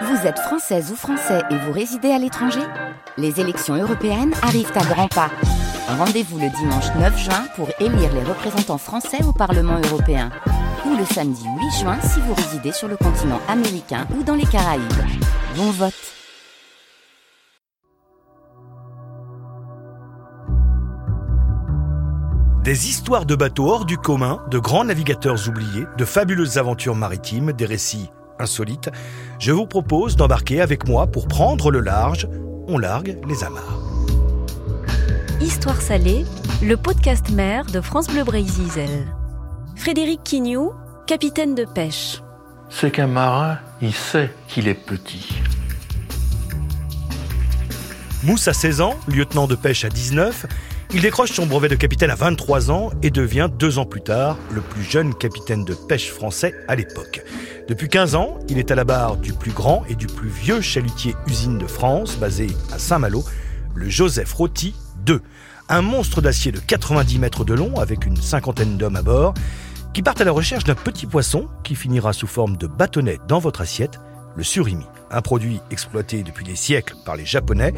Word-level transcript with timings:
Vous 0.00 0.26
êtes 0.26 0.38
française 0.38 0.90
ou 0.90 0.96
français 0.96 1.42
et 1.50 1.56
vous 1.56 1.72
résidez 1.72 2.10
à 2.10 2.18
l'étranger 2.18 2.62
Les 3.18 3.40
élections 3.40 3.74
européennes 3.74 4.32
arrivent 4.42 4.72
à 4.74 4.84
grands 4.84 5.08
pas. 5.08 5.30
Rendez-vous 5.86 6.38
le 6.38 6.48
dimanche 6.48 6.86
9 6.98 7.18
juin 7.18 7.44
pour 7.56 7.68
élire 7.78 8.12
les 8.14 8.22
représentants 8.22 8.78
français 8.78 9.22
au 9.22 9.32
Parlement 9.32 9.78
européen. 9.84 10.30
Ou 10.86 10.96
le 10.96 11.04
samedi 11.04 11.44
8 11.44 11.80
juin 11.80 11.98
si 12.00 12.20
vous 12.20 12.32
résidez 12.32 12.72
sur 12.72 12.88
le 12.88 12.96
continent 12.96 13.40
américain 13.48 14.06
ou 14.18 14.22
dans 14.22 14.34
les 14.34 14.46
Caraïbes. 14.46 14.82
Bon 15.56 15.70
vote 15.70 15.92
Des 22.64 22.88
histoires 22.88 23.26
de 23.26 23.34
bateaux 23.34 23.68
hors 23.68 23.84
du 23.84 23.98
commun, 23.98 24.40
de 24.50 24.58
grands 24.58 24.84
navigateurs 24.84 25.48
oubliés, 25.48 25.84
de 25.98 26.04
fabuleuses 26.04 26.56
aventures 26.56 26.94
maritimes, 26.94 27.52
des 27.52 27.66
récits 27.66 28.08
insolites. 28.42 28.90
Je 29.38 29.52
vous 29.52 29.66
propose 29.66 30.16
d'embarquer 30.16 30.60
avec 30.60 30.86
moi 30.86 31.06
pour 31.06 31.28
prendre 31.28 31.70
le 31.70 31.80
large. 31.80 32.28
On 32.68 32.78
largue 32.78 33.18
les 33.28 33.44
amarres. 33.44 33.80
Histoire 35.40 35.80
salée, 35.80 36.24
le 36.62 36.76
podcast 36.76 37.30
mer 37.30 37.64
de 37.66 37.80
France 37.80 38.08
Bleu 38.08 38.24
Brésil. 38.24 39.06
Frédéric 39.76 40.22
Quignou, 40.22 40.72
capitaine 41.06 41.54
de 41.54 41.64
pêche. 41.64 42.22
C'est 42.70 42.90
qu'un 42.90 43.06
marin, 43.06 43.58
il 43.80 43.92
sait 43.92 44.32
qu'il 44.48 44.68
est 44.68 44.74
petit. 44.74 45.28
Mousse 48.22 48.46
a 48.46 48.52
16 48.52 48.80
ans, 48.82 48.94
lieutenant 49.08 49.48
de 49.48 49.56
pêche 49.56 49.84
à 49.84 49.88
19. 49.88 50.46
Il 50.94 51.00
décroche 51.00 51.32
son 51.32 51.46
brevet 51.46 51.70
de 51.70 51.74
capitaine 51.74 52.10
à 52.10 52.14
23 52.14 52.70
ans 52.70 52.90
et 53.02 53.10
devient 53.10 53.48
deux 53.58 53.78
ans 53.78 53.86
plus 53.86 54.02
tard 54.02 54.36
le 54.50 54.60
plus 54.60 54.82
jeune 54.82 55.14
capitaine 55.14 55.64
de 55.64 55.72
pêche 55.72 56.10
français 56.10 56.54
à 56.68 56.74
l'époque. 56.74 57.22
Depuis 57.66 57.88
15 57.88 58.14
ans, 58.14 58.38
il 58.50 58.58
est 58.58 58.70
à 58.70 58.74
la 58.74 58.84
barre 58.84 59.16
du 59.16 59.32
plus 59.32 59.52
grand 59.52 59.84
et 59.88 59.94
du 59.94 60.06
plus 60.06 60.28
vieux 60.28 60.60
chalutier 60.60 61.14
usine 61.26 61.56
de 61.56 61.66
France, 61.66 62.16
basé 62.16 62.48
à 62.72 62.78
Saint-Malo, 62.78 63.24
le 63.74 63.88
Joseph 63.88 64.34
Roty 64.34 64.74
II. 65.08 65.16
Un 65.70 65.80
monstre 65.80 66.20
d'acier 66.20 66.52
de 66.52 66.58
90 66.58 67.18
mètres 67.18 67.46
de 67.46 67.54
long 67.54 67.80
avec 67.80 68.04
une 68.04 68.16
cinquantaine 68.16 68.76
d'hommes 68.76 68.96
à 68.96 69.02
bord 69.02 69.32
qui 69.94 70.02
partent 70.02 70.20
à 70.20 70.24
la 70.24 70.32
recherche 70.32 70.64
d'un 70.64 70.74
petit 70.74 71.06
poisson 71.06 71.48
qui 71.64 71.74
finira 71.74 72.12
sous 72.12 72.26
forme 72.26 72.58
de 72.58 72.66
bâtonnet 72.66 73.18
dans 73.28 73.38
votre 73.38 73.62
assiette, 73.62 73.98
le 74.36 74.42
surimi, 74.42 74.84
un 75.10 75.22
produit 75.22 75.60
exploité 75.70 76.22
depuis 76.22 76.44
des 76.44 76.56
siècles 76.56 76.96
par 77.06 77.16
les 77.16 77.24
Japonais. 77.24 77.72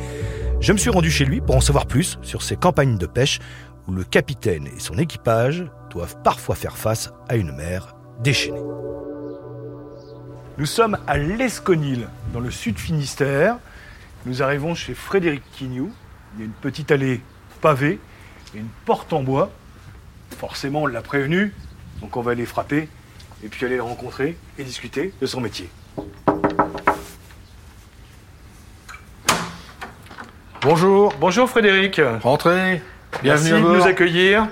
Je 0.61 0.73
me 0.73 0.79
suis 0.79 0.91
rendu 0.91 1.11
chez 1.11 1.25
lui 1.25 1.41
pour 1.41 1.57
en 1.57 1.61
savoir 1.61 1.87
plus 1.87 2.19
sur 2.23 2.43
ces 2.43 2.57
campagnes 2.57 2.97
de 2.97 3.07
pêche 3.07 3.41
où 3.87 3.93
le 3.93 4.05
capitaine 4.05 4.67
et 4.67 4.81
son 4.81 4.97
équipage 4.97 5.67
doivent 5.91 6.17
parfois 6.23 6.55
faire 6.55 6.77
face 6.77 7.13
à 7.29 7.37
une 7.37 7.53
mer 7.53 7.95
déchaînée. 8.21 8.63
Nous 10.57 10.67
sommes 10.67 10.97
à 11.07 11.19
l'Esconil, 11.19 12.09
dans 12.33 12.41
le 12.41 12.51
sud 12.51 12.79
Finistère. 12.79 13.59
Nous 14.25 14.43
arrivons 14.43 14.75
chez 14.75 14.95
Frédéric 14.95 15.43
Quignou. 15.53 15.93
Il 16.35 16.41
y 16.41 16.43
a 16.43 16.47
une 16.47 16.53
petite 16.53 16.91
allée 16.91 17.21
pavée 17.61 17.99
et 18.55 18.59
une 18.59 18.69
porte 18.87 19.13
en 19.13 19.23
bois. 19.23 19.51
Forcément, 20.39 20.83
on 20.83 20.87
l'a 20.87 21.03
prévenu, 21.03 21.53
donc 22.01 22.17
on 22.17 22.23
va 22.23 22.33
aller 22.33 22.47
frapper 22.47 22.89
et 23.43 23.49
puis 23.49 23.67
aller 23.67 23.77
le 23.77 23.83
rencontrer 23.83 24.37
et 24.59 24.65
discuter 24.65 25.13
de 25.21 25.27
son 25.27 25.41
métier. 25.41 25.69
Bonjour, 30.65 31.13
Bonjour 31.21 31.49
Frédéric. 31.49 32.01
rentrez. 32.23 32.81
Merci 33.23 33.23
Bienvenue 33.23 33.53
à 33.53 33.57
de 33.59 33.63
bord. 33.63 33.77
nous 33.77 33.83
accueillir. 33.87 34.49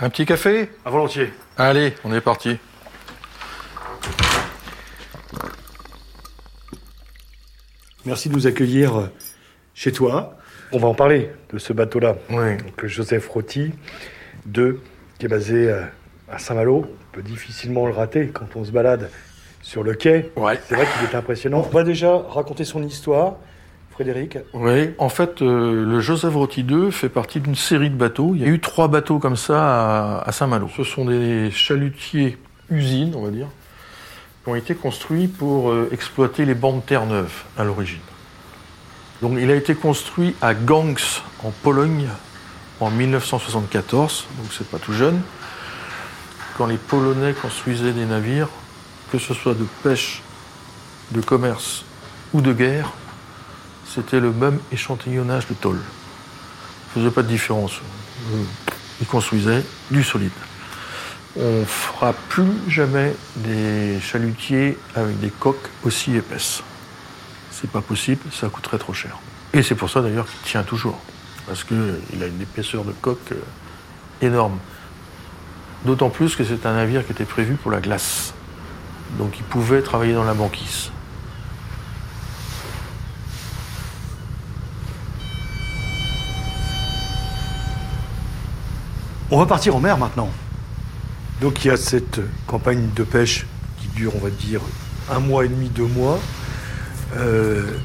Un 0.00 0.08
petit 0.10 0.24
café? 0.26 0.70
À 0.84 0.90
volontiers. 0.90 1.30
Allez, 1.58 1.94
on 2.04 2.12
est 2.14 2.20
parti. 2.22 2.58
Merci 8.04 8.28
de 8.28 8.34
nous 8.34 8.46
accueillir 8.46 8.96
euh, 8.98 9.06
chez 9.74 9.92
toi. 9.92 10.36
On 10.72 10.78
va 10.78 10.88
en 10.88 10.94
parler 10.94 11.30
de 11.52 11.58
ce 11.58 11.72
bateau-là. 11.72 12.16
Oui. 12.30 12.56
Donc, 12.56 12.82
le 12.82 12.88
Joseph 12.88 13.28
Roty, 13.28 13.72
2, 14.46 14.80
qui 15.18 15.26
est 15.26 15.28
basé 15.28 15.70
euh, 15.70 15.82
à 16.30 16.38
Saint-Malo. 16.38 16.86
On 16.88 17.14
peut 17.14 17.22
difficilement 17.22 17.86
le 17.86 17.92
rater 17.92 18.28
quand 18.28 18.56
on 18.56 18.64
se 18.64 18.70
balade 18.72 19.10
sur 19.62 19.82
le 19.82 19.94
quai. 19.94 20.30
Ouais. 20.36 20.60
C'est 20.68 20.74
vrai 20.74 20.86
qu'il 20.86 21.08
est 21.08 21.14
impressionnant. 21.16 21.64
On 21.66 21.70
va 21.70 21.84
déjà 21.84 22.18
raconter 22.28 22.64
son 22.64 22.82
histoire, 22.82 23.36
Frédéric. 23.90 24.38
Oui, 24.52 24.90
en 24.98 25.08
fait, 25.08 25.40
euh, 25.40 25.84
le 25.84 26.00
Joseph 26.00 26.34
Roty 26.34 26.62
II 26.62 26.92
fait 26.92 27.08
partie 27.08 27.40
d'une 27.40 27.54
série 27.54 27.90
de 27.90 27.96
bateaux. 27.96 28.32
Il 28.34 28.42
y 28.42 28.44
a 28.44 28.48
eu 28.48 28.60
trois 28.60 28.88
bateaux 28.88 29.18
comme 29.18 29.36
ça 29.36 30.18
à, 30.18 30.28
à 30.28 30.32
Saint-Malo. 30.32 30.68
Ce 30.76 30.84
sont 30.84 31.04
des 31.04 31.50
chalutiers 31.50 32.36
usines, 32.70 33.14
on 33.16 33.22
va 33.22 33.30
dire, 33.30 33.46
qui 34.44 34.50
ont 34.50 34.56
été 34.56 34.74
construits 34.74 35.28
pour 35.28 35.70
euh, 35.70 35.88
exploiter 35.92 36.44
les 36.44 36.54
bancs 36.54 36.82
de 36.82 36.86
terre 36.86 37.06
neuve 37.06 37.32
à 37.56 37.64
l'origine. 37.64 38.00
Donc, 39.20 39.38
il 39.40 39.50
a 39.50 39.54
été 39.54 39.76
construit 39.76 40.34
à 40.42 40.52
Gans, 40.52 40.94
en 41.44 41.50
Pologne, 41.62 42.08
en 42.80 42.90
1974, 42.90 44.26
donc 44.36 44.52
c'est 44.52 44.66
pas 44.66 44.78
tout 44.78 44.92
jeune. 44.92 45.20
Quand 46.58 46.66
les 46.66 46.76
Polonais 46.76 47.32
construisaient 47.32 47.92
des 47.92 48.04
navires, 48.04 48.48
que 49.12 49.18
ce 49.18 49.34
soit 49.34 49.52
de 49.52 49.66
pêche, 49.82 50.22
de 51.10 51.20
commerce 51.20 51.84
ou 52.32 52.40
de 52.40 52.54
guerre, 52.54 52.90
c'était 53.86 54.20
le 54.20 54.32
même 54.32 54.58
échantillonnage 54.72 55.46
de 55.48 55.54
tôle. 55.54 55.80
Il 56.96 56.98
ne 56.98 57.04
faisait 57.04 57.14
pas 57.14 57.22
de 57.22 57.28
différence. 57.28 57.72
Euh, 58.32 58.42
Ils 59.02 59.06
construisaient 59.06 59.62
du 59.90 60.02
solide. 60.02 60.32
On 61.36 61.64
fera 61.66 62.14
plus 62.30 62.52
jamais 62.68 63.14
des 63.36 64.00
chalutiers 64.00 64.78
avec 64.94 65.20
des 65.20 65.30
coques 65.30 65.68
aussi 65.84 66.16
épaisses. 66.16 66.62
C'est 67.50 67.70
pas 67.70 67.82
possible, 67.82 68.22
ça 68.32 68.48
coûterait 68.48 68.78
trop 68.78 68.94
cher. 68.94 69.18
Et 69.52 69.62
c'est 69.62 69.74
pour 69.74 69.90
ça 69.90 70.00
d'ailleurs 70.00 70.26
qu'il 70.26 70.40
tient 70.50 70.62
toujours. 70.62 70.98
Parce 71.46 71.64
qu'il 71.64 72.22
a 72.22 72.26
une 72.26 72.40
épaisseur 72.40 72.84
de 72.84 72.92
coque 72.92 73.32
euh, 73.32 74.26
énorme. 74.26 74.58
D'autant 75.84 76.08
plus 76.08 76.34
que 76.34 76.44
c'est 76.44 76.64
un 76.64 76.74
navire 76.74 77.04
qui 77.04 77.12
était 77.12 77.26
prévu 77.26 77.56
pour 77.56 77.70
la 77.70 77.80
glace. 77.80 78.32
Donc 79.18 79.38
il 79.38 79.44
pouvait 79.44 79.82
travailler 79.82 80.14
dans 80.14 80.24
la 80.24 80.34
banquise. 80.34 80.90
On 89.30 89.38
va 89.38 89.46
partir 89.46 89.74
en 89.74 89.80
mer 89.80 89.96
maintenant. 89.96 90.28
Donc 91.40 91.64
il 91.64 91.68
y 91.68 91.70
a 91.70 91.76
cette 91.76 92.20
campagne 92.46 92.90
de 92.94 93.02
pêche 93.02 93.46
qui 93.78 93.88
dure, 93.88 94.12
on 94.14 94.18
va 94.18 94.30
dire, 94.30 94.60
un 95.10 95.20
mois 95.20 95.44
et 95.44 95.48
demi, 95.48 95.68
deux 95.68 95.86
mois. 95.86 96.18
Euh, 97.16 97.78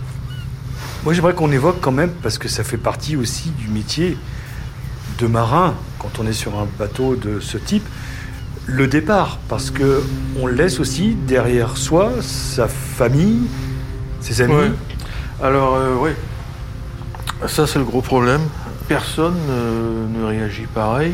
moi 1.03 1.13
j'aimerais 1.13 1.33
qu'on 1.33 1.51
évoque 1.51 1.79
quand 1.79 1.91
même, 1.91 2.11
parce 2.21 2.37
que 2.37 2.47
ça 2.47 2.63
fait 2.63 2.77
partie 2.77 3.15
aussi 3.15 3.49
du 3.51 3.69
métier 3.69 4.17
de 5.19 5.27
marin, 5.27 5.73
quand 5.99 6.19
on 6.19 6.27
est 6.27 6.33
sur 6.33 6.59
un 6.59 6.67
bateau 6.77 7.15
de 7.15 7.39
ce 7.39 7.57
type, 7.57 7.85
le 8.67 8.87
départ, 8.87 9.39
parce 9.47 9.71
que 9.71 10.03
on 10.39 10.45
laisse 10.45 10.79
aussi 10.79 11.15
derrière 11.15 11.77
soi 11.77 12.11
sa 12.21 12.67
famille, 12.67 13.47
ses 14.19 14.41
amis. 14.41 14.73
Alors, 15.41 15.75
euh, 15.75 15.95
oui. 15.97 16.11
Ça, 17.47 17.65
c'est 17.65 17.79
le 17.79 17.85
gros 17.85 18.01
problème. 18.01 18.41
Personne 18.89 19.37
euh, 19.49 20.05
ne 20.07 20.25
réagit 20.25 20.65
pareil. 20.65 21.13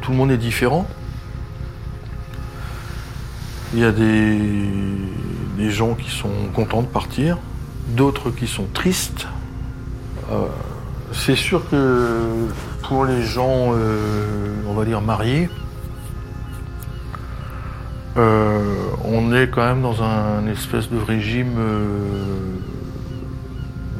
Tout 0.00 0.12
le 0.12 0.16
monde 0.16 0.30
est 0.30 0.38
différent. 0.38 0.86
Il 3.74 3.80
y 3.80 3.84
a 3.84 3.92
des, 3.92 5.70
gens 5.70 5.94
qui 5.94 6.10
sont 6.10 6.30
contents 6.54 6.82
de 6.82 6.86
partir, 6.86 7.38
d'autres 7.88 8.30
qui 8.30 8.46
sont 8.46 8.66
tristes. 8.72 9.26
Euh, 10.30 10.46
c'est 11.12 11.34
sûr 11.34 11.68
que 11.68 12.46
pour 12.86 13.04
les 13.04 13.22
gens, 13.24 13.72
on 14.68 14.74
va 14.74 14.84
dire 14.84 15.00
mariés, 15.00 15.48
euh, 18.16 18.62
on 19.04 19.34
est 19.34 19.48
quand 19.48 19.64
même 19.64 19.82
dans 19.82 20.02
un 20.02 20.46
espèce 20.46 20.88
de 20.88 20.98
régime 20.98 21.54
euh, 21.58 21.98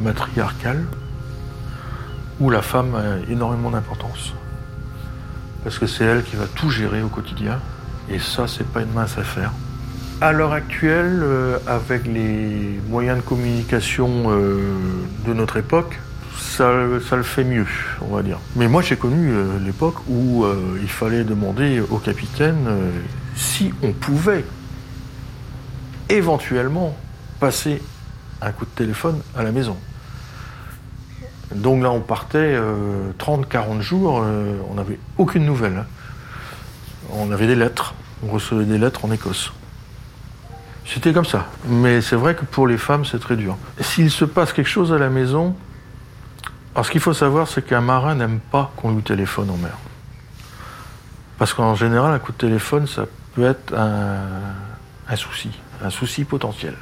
matriarcal 0.00 0.84
où 2.38 2.48
la 2.48 2.62
femme 2.62 2.94
a 2.94 3.30
énormément 3.30 3.70
d'importance. 3.70 4.34
Parce 5.64 5.78
que 5.78 5.86
c'est 5.86 6.04
elle 6.04 6.22
qui 6.22 6.36
va 6.36 6.46
tout 6.46 6.70
gérer 6.70 7.02
au 7.02 7.08
quotidien. 7.08 7.58
Et 8.08 8.18
ça, 8.18 8.46
c'est 8.46 8.66
pas 8.66 8.82
une 8.82 8.92
mince 8.92 9.18
affaire. 9.18 9.50
À 10.20 10.30
l'heure 10.30 10.52
actuelle, 10.52 11.20
euh, 11.22 11.58
avec 11.66 12.06
les 12.06 12.80
moyens 12.88 13.18
de 13.18 13.22
communication 13.22 14.30
de 14.30 15.32
notre 15.32 15.56
époque, 15.56 15.98
ça, 16.38 16.70
ça 17.08 17.16
le 17.16 17.22
fait 17.22 17.44
mieux, 17.44 17.66
on 18.00 18.14
va 18.14 18.22
dire. 18.22 18.38
Mais 18.54 18.68
moi, 18.68 18.82
j'ai 18.82 18.96
connu 18.96 19.32
l'époque 19.64 19.96
où 20.08 20.44
il 20.80 20.88
fallait 20.88 21.24
demander 21.24 21.80
au 21.90 21.98
capitaine 21.98 22.68
si 23.34 23.72
on 23.82 23.92
pouvait 23.92 24.44
éventuellement 26.08 26.96
passer 27.40 27.82
un 28.40 28.52
coup 28.52 28.64
de 28.64 28.70
téléphone 28.70 29.20
à 29.36 29.42
la 29.42 29.52
maison. 29.52 29.76
Donc 31.54 31.82
là, 31.82 31.90
on 31.90 32.00
partait 32.00 32.58
30-40 33.18 33.80
jours, 33.80 34.20
euh, 34.22 34.56
on 34.70 34.74
n'avait 34.74 34.98
aucune 35.18 35.44
nouvelle. 35.44 35.76
hein. 35.76 35.86
On 37.10 37.30
avait 37.32 37.46
des 37.46 37.54
lettres, 37.54 37.94
on 38.26 38.32
recevait 38.32 38.64
des 38.64 38.78
lettres 38.78 39.04
en 39.04 39.12
Écosse. 39.12 39.52
C'était 40.86 41.12
comme 41.12 41.24
ça. 41.24 41.46
Mais 41.66 42.00
c'est 42.00 42.16
vrai 42.16 42.34
que 42.34 42.44
pour 42.44 42.66
les 42.66 42.76
femmes, 42.78 43.04
c'est 43.04 43.18
très 43.18 43.36
dur. 43.36 43.56
S'il 43.80 44.10
se 44.10 44.24
passe 44.24 44.52
quelque 44.52 44.68
chose 44.68 44.92
à 44.92 44.98
la 44.98 45.10
maison, 45.10 45.54
alors 46.74 46.84
ce 46.86 46.90
qu'il 46.90 47.00
faut 47.00 47.14
savoir, 47.14 47.46
c'est 47.48 47.62
qu'un 47.62 47.80
marin 47.80 48.14
n'aime 48.14 48.40
pas 48.40 48.72
qu'on 48.76 48.94
lui 48.94 49.02
téléphone 49.02 49.48
en 49.50 49.56
mer. 49.56 49.76
Parce 51.38 51.54
qu'en 51.54 51.74
général, 51.74 52.12
un 52.12 52.18
coup 52.18 52.32
de 52.32 52.36
téléphone, 52.38 52.86
ça 52.86 53.06
peut 53.34 53.44
être 53.44 53.74
un, 53.74 55.16
souci, 55.16 55.50
un 55.82 55.90
souci 55.90 56.24
potentiel. 56.24 56.74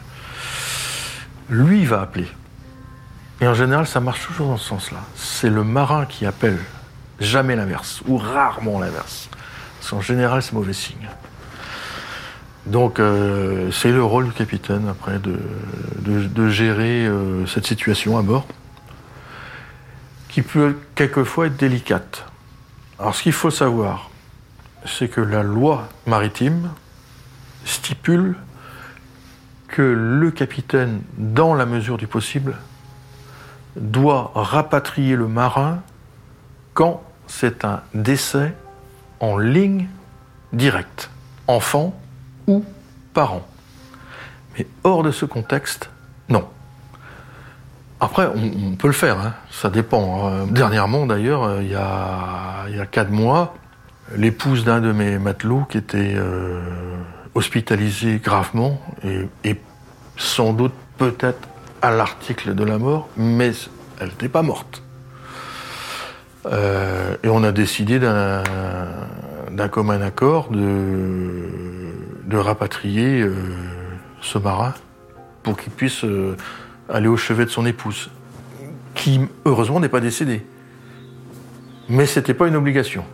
Lui, 1.49 1.84
va 1.84 2.02
appeler. 2.02 2.28
Et 3.40 3.46
en 3.46 3.54
général, 3.54 3.87
ça 3.87 4.00
marche 4.00 4.26
toujours 4.26 4.49
dans 4.49 4.56
ce 4.56 4.69
sens-là. 4.69 5.00
C'est 5.16 5.50
le 5.50 5.64
marin 5.64 6.06
qui 6.06 6.26
appelle, 6.26 6.58
jamais 7.19 7.56
l'inverse, 7.56 8.02
ou 8.06 8.16
rarement 8.16 8.78
l'inverse. 8.78 9.28
Parce 9.81 9.90
qu'en 9.90 10.00
général, 10.00 10.43
c'est 10.43 10.52
mauvais 10.52 10.72
signe. 10.72 11.08
Donc, 12.66 13.00
euh, 13.00 13.72
c'est 13.72 13.90
le 13.90 14.05
rôle 14.05 14.26
du 14.26 14.32
capitaine, 14.32 14.87
après, 14.88 15.19
de 15.19 16.48
gérer 16.48 17.06
euh, 17.06 17.44
cette 17.46 17.66
situation 17.66 18.16
à 18.16 18.22
bord, 18.22 18.46
qui 20.28 20.43
peut 20.43 20.78
quelquefois 20.94 21.48
être 21.48 21.56
délicate. 21.56 22.25
Alors, 23.00 23.16
ce 23.16 23.25
qu'il 23.25 23.32
faut 23.32 23.50
savoir, 23.50 24.12
c'est 24.87 25.08
que 25.08 25.20
la 25.20 25.43
loi 25.43 25.88
maritime 26.06 26.70
stipule 27.64 28.37
que 29.69 29.82
le 29.82 30.31
capitaine, 30.31 31.02
dans 31.17 31.55
la 31.55 31.67
mesure 31.67 31.96
du 31.96 32.06
possible, 32.06 32.56
doit 33.76 34.32
rapatrier 34.34 35.17
le 35.17 35.29
marin 35.29 35.81
quand 36.75 37.02
c'est 37.26 37.64
un 37.64 37.81
décès 37.94 38.55
en 39.20 39.38
ligne 39.38 39.88
directe, 40.52 41.11
enfant 41.46 41.99
ou 42.46 42.64
parent. 43.14 43.46
Mais 44.58 44.67
hors 44.84 45.02
de 45.02 45.11
ce 45.11 45.25
contexte, 45.25 45.90
non. 46.29 46.46
Après, 48.00 48.26
on, 48.26 48.75
peut 48.75 48.88
le 48.88 48.93
faire, 48.93 49.19
hein, 49.19 49.34
ça 49.50 49.70
dépend. 49.70 50.29
hein. 50.29 50.46
Dernièrement, 50.50 51.06
d'ailleurs, 51.06 51.44
euh, 51.44 51.62
il 51.62 51.70
y 51.70 51.75
a 51.76 52.87
quatre 52.90 53.11
mois, 53.11 53.55
l'épouse 54.16 54.64
d'un 54.64 54.81
de 54.81 54.93
mes 54.93 55.19
matelots 55.19 55.64
qui 55.69 55.78
était 55.78 56.14
euh, 56.16 56.60
hospitalisée 57.34 58.20
gravement 58.22 58.81
et, 59.04 59.56
sans 60.16 60.52
doute 60.52 60.75
peut-être 60.99 61.49
à 61.81 61.90
l'article 61.90 62.54
de 62.54 62.64
la 62.64 62.78
mort, 62.78 63.08
mais 63.16 63.52
elle 63.99 64.08
n'était 64.08 64.28
pas 64.28 64.43
morte. 64.43 64.82
Euh, 66.46 67.16
et 67.22 67.28
on 67.28 67.44
a 67.44 67.52
décidé 67.52 67.99
d'un 68.00 68.43
commun 69.69 70.00
accord 70.00 70.50
de, 70.50 72.37
rapatrier 72.37 73.20
euh, 73.20 73.34
ce 74.22 74.38
marin 74.38 74.72
pour 75.43 75.56
qu'il 75.56 75.70
puisse 75.70 76.02
euh, 76.05 76.34
aller 76.88 77.08
au 77.08 77.16
chevet 77.16 77.44
de 77.44 77.50
son 77.50 77.66
épouse, 77.66 78.10
qui 78.94 79.20
heureusement 79.44 79.81
n'est 79.81 79.90
pas 79.90 80.00
décédée. 80.00 80.44
Mais 81.88 82.06
c'était 82.06 82.34
pas 82.34 82.48
une 82.48 82.56
obligation. 82.56 83.05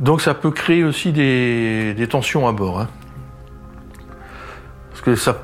Donc 0.00 0.20
ça 0.20 0.34
peut 0.34 0.50
créer 0.50 0.84
aussi 0.84 1.12
des, 1.12 2.06
tensions 2.10 2.48
à 2.48 2.52
bord. 2.52 2.80
hein. 2.80 2.88
Parce 4.90 5.00
que 5.02 5.16
ça, 5.16 5.42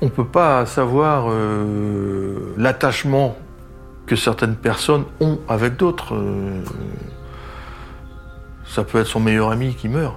on 0.00 0.08
peut 0.08 0.26
pas 0.26 0.66
savoir 0.66 1.26
euh, 1.28 2.54
l'attachement 2.56 3.36
que 4.06 4.16
certaines 4.16 4.56
personnes 4.56 5.04
ont 5.20 5.40
avec 5.48 5.76
d'autres. 5.76 6.14
euh, 6.14 6.62
ça 8.66 8.84
peut 8.84 8.98
être 8.98 9.06
son 9.06 9.20
meilleur 9.20 9.50
ami 9.50 9.74
qui 9.74 9.88
meurt. 9.88 10.16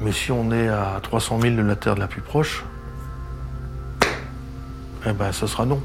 Mais 0.00 0.12
si 0.12 0.32
on 0.32 0.50
est 0.50 0.68
à 0.68 0.98
300 1.02 1.40
000 1.40 1.56
de 1.56 1.62
la 1.62 1.76
terre 1.76 1.94
la 1.94 2.08
plus 2.08 2.20
proche, 2.20 2.64
eh 5.06 5.12
ben 5.12 5.32
ça 5.32 5.46
sera 5.46 5.64
non. 5.64 5.80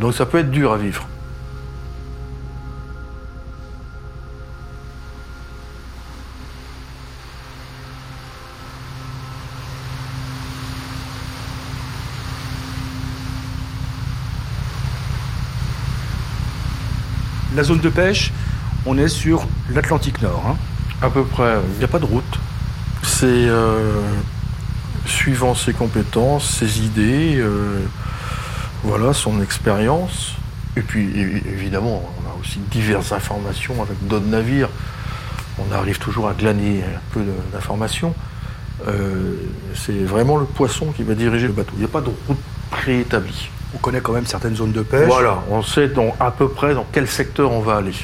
Donc 0.00 0.14
ça 0.14 0.24
peut 0.26 0.38
être 0.38 0.50
dur 0.50 0.72
à 0.72 0.76
vivre. 0.76 1.06
La 17.54 17.62
zone 17.62 17.80
de 17.80 17.88
pêche, 17.88 18.32
on 18.86 18.96
est 18.96 19.08
sur 19.08 19.46
l'Atlantique 19.70 20.22
Nord. 20.22 20.42
hein. 20.46 20.56
À 21.02 21.10
peu 21.10 21.24
près, 21.24 21.56
il 21.74 21.78
n'y 21.78 21.84
a 21.84 21.88
pas 21.88 21.98
de 21.98 22.04
route. 22.04 22.38
C'est 23.02 23.26
euh, 23.26 24.00
suivant 25.06 25.54
ses 25.54 25.72
compétences, 25.72 26.48
ses 26.48 26.80
idées, 26.80 27.36
euh, 27.38 27.80
voilà, 28.84 29.12
son 29.12 29.42
expérience. 29.42 30.32
Et 30.76 30.80
puis 30.80 31.10
évidemment, 31.46 32.02
on 32.18 32.30
a 32.30 32.40
aussi 32.40 32.58
diverses 32.70 33.12
informations 33.12 33.82
avec 33.82 34.06
d'autres 34.06 34.26
navires. 34.26 34.70
On 35.58 35.74
arrive 35.74 35.98
toujours 35.98 36.28
à 36.28 36.34
glaner 36.34 36.82
un 36.82 37.00
peu 37.12 37.20
d'informations. 37.52 38.14
Euh, 38.88 39.34
c'est 39.74 40.04
vraiment 40.04 40.38
le 40.38 40.46
poisson 40.46 40.86
qui 40.96 41.02
va 41.02 41.14
diriger 41.14 41.46
le 41.48 41.52
bateau. 41.52 41.72
Il 41.74 41.80
n'y 41.80 41.84
a 41.84 41.88
pas 41.88 42.00
de 42.00 42.10
route 42.26 42.38
préétablie. 42.70 43.50
On 43.74 43.78
connaît 43.78 44.00
quand 44.00 44.12
même 44.12 44.26
certaines 44.26 44.56
zones 44.56 44.72
de 44.72 44.82
pêche. 44.82 45.06
Voilà, 45.08 45.38
on 45.50 45.62
sait 45.62 45.88
dans- 45.88 46.14
à 46.20 46.30
peu 46.30 46.48
près 46.48 46.74
dans 46.74 46.86
quel 46.92 47.06
secteur 47.08 47.50
on 47.52 47.60
va 47.60 47.76
aller. 47.76 47.94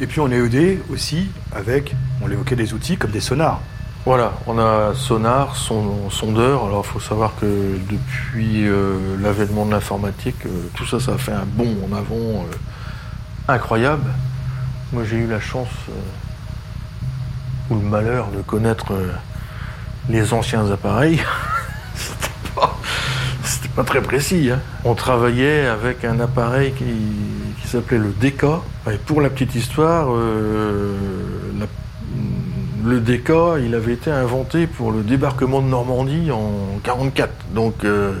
Et 0.00 0.06
puis 0.06 0.20
on 0.20 0.30
est 0.30 0.36
aidé 0.38 0.80
aussi 0.92 1.28
avec, 1.54 1.94
on 2.22 2.26
l'évoquait, 2.28 2.56
des 2.56 2.72
outils 2.74 2.96
comme 2.96 3.10
des 3.10 3.20
sonars. 3.20 3.60
Voilà, 4.04 4.32
on 4.46 4.58
a 4.58 4.94
sonar, 4.94 5.54
son, 5.56 6.08
sondeur. 6.08 6.64
Alors, 6.64 6.82
il 6.86 6.92
faut 6.92 7.00
savoir 7.00 7.32
que 7.40 7.76
depuis 7.90 8.66
euh, 8.66 9.16
l'avènement 9.20 9.66
de 9.66 9.72
l'informatique, 9.72 10.46
euh, 10.46 10.48
tout 10.74 10.86
ça, 10.86 10.98
ça 10.98 11.12
a 11.14 11.18
fait 11.18 11.32
un 11.32 11.44
bond 11.44 11.76
en 11.90 11.94
avant 11.94 12.14
euh, 12.14 13.52
incroyable. 13.52 14.08
Moi, 14.92 15.02
j'ai 15.08 15.16
eu 15.16 15.26
la 15.26 15.40
chance 15.40 15.68
ou 17.70 17.74
le 17.74 17.82
malheur 17.82 18.28
de 18.34 18.40
connaître 18.40 18.92
les 20.08 20.32
anciens 20.32 20.70
appareils. 20.70 21.20
Très 23.86 24.02
précis. 24.02 24.50
hein. 24.52 24.60
On 24.84 24.94
travaillait 24.94 25.66
avec 25.66 26.04
un 26.04 26.20
appareil 26.20 26.72
qui, 26.72 26.84
s'appelait 27.66 27.98
le 27.98 28.10
DK. 28.18 28.44
Et 28.90 28.96
pour 28.96 29.20
la 29.20 29.28
petite 29.30 29.54
histoire, 29.54 30.08
euh, 30.10 30.94
le 32.84 33.00
DK, 33.00 33.62
il 33.64 33.74
avait 33.74 33.92
été 33.92 34.10
inventé 34.10 34.66
pour 34.66 34.90
le 34.90 35.02
débarquement 35.02 35.60
de 35.60 35.68
Normandie 35.68 36.30
en 36.30 36.78
44. 36.82 37.30
Donc, 37.54 37.84
euh, 37.84 38.14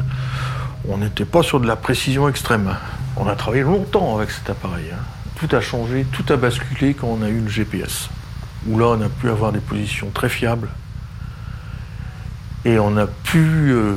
on 0.88 0.98
n'était 0.98 1.24
pas 1.24 1.42
sur 1.42 1.60
de 1.60 1.66
la 1.66 1.76
précision 1.76 2.28
extrême. 2.28 2.74
On 3.16 3.26
a 3.26 3.34
travaillé 3.34 3.62
longtemps 3.62 4.16
avec 4.16 4.30
cet 4.30 4.50
appareil. 4.50 4.86
hein. 4.92 4.98
Tout 5.36 5.54
a 5.56 5.60
changé, 5.60 6.04
tout 6.12 6.30
a 6.32 6.36
basculé 6.36 6.94
quand 6.94 7.06
on 7.08 7.22
a 7.22 7.28
eu 7.28 7.40
le 7.40 7.48
GPS. 7.48 8.10
Où 8.66 8.78
là, 8.78 8.86
on 8.88 9.00
a 9.00 9.08
pu 9.08 9.28
avoir 9.30 9.52
des 9.52 9.60
positions 9.60 10.10
très 10.12 10.28
fiables. 10.28 10.68
Et 12.64 12.78
on 12.78 12.96
a 12.96 13.06
pu 13.06 13.70
euh, 13.70 13.94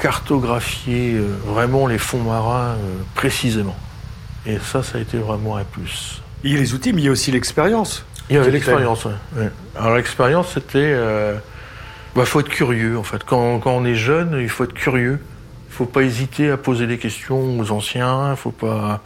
cartographier 0.00 1.14
euh, 1.14 1.26
vraiment 1.46 1.86
les 1.86 1.98
fonds 1.98 2.22
marins 2.22 2.76
euh, 2.76 3.02
précisément. 3.14 3.76
Et 4.46 4.58
ça, 4.58 4.82
ça 4.82 4.98
a 4.98 5.00
été 5.00 5.18
vraiment 5.18 5.56
un 5.56 5.64
plus. 5.64 6.22
Il 6.42 6.52
y 6.52 6.56
a 6.56 6.58
les 6.58 6.74
outils, 6.74 6.92
mais 6.92 7.00
il 7.00 7.04
y 7.06 7.08
a 7.08 7.12
aussi 7.12 7.30
l'expérience. 7.30 8.04
Il 8.28 8.36
y 8.36 8.38
avait 8.38 8.50
l'expérience, 8.50 9.04
ouais. 9.04 9.50
Alors 9.76 9.96
l'expérience, 9.96 10.48
c'était... 10.54 10.78
euh, 10.78 11.36
bah, 12.14 12.24
faut 12.24 12.40
être 12.40 12.48
curieux, 12.48 12.98
en 12.98 13.02
fait. 13.02 13.24
Quand, 13.24 13.58
quand 13.58 13.72
on 13.72 13.84
est 13.84 13.94
jeune, 13.94 14.38
il 14.40 14.48
faut 14.48 14.64
être 14.64 14.74
curieux. 14.74 15.18
Il 15.70 15.74
faut 15.74 15.86
pas 15.86 16.02
hésiter 16.02 16.50
à 16.50 16.56
poser 16.56 16.86
des 16.86 16.98
questions 16.98 17.58
aux 17.58 17.70
anciens. 17.70 18.32
Il 18.32 18.36
faut 18.36 18.50
pas... 18.50 19.02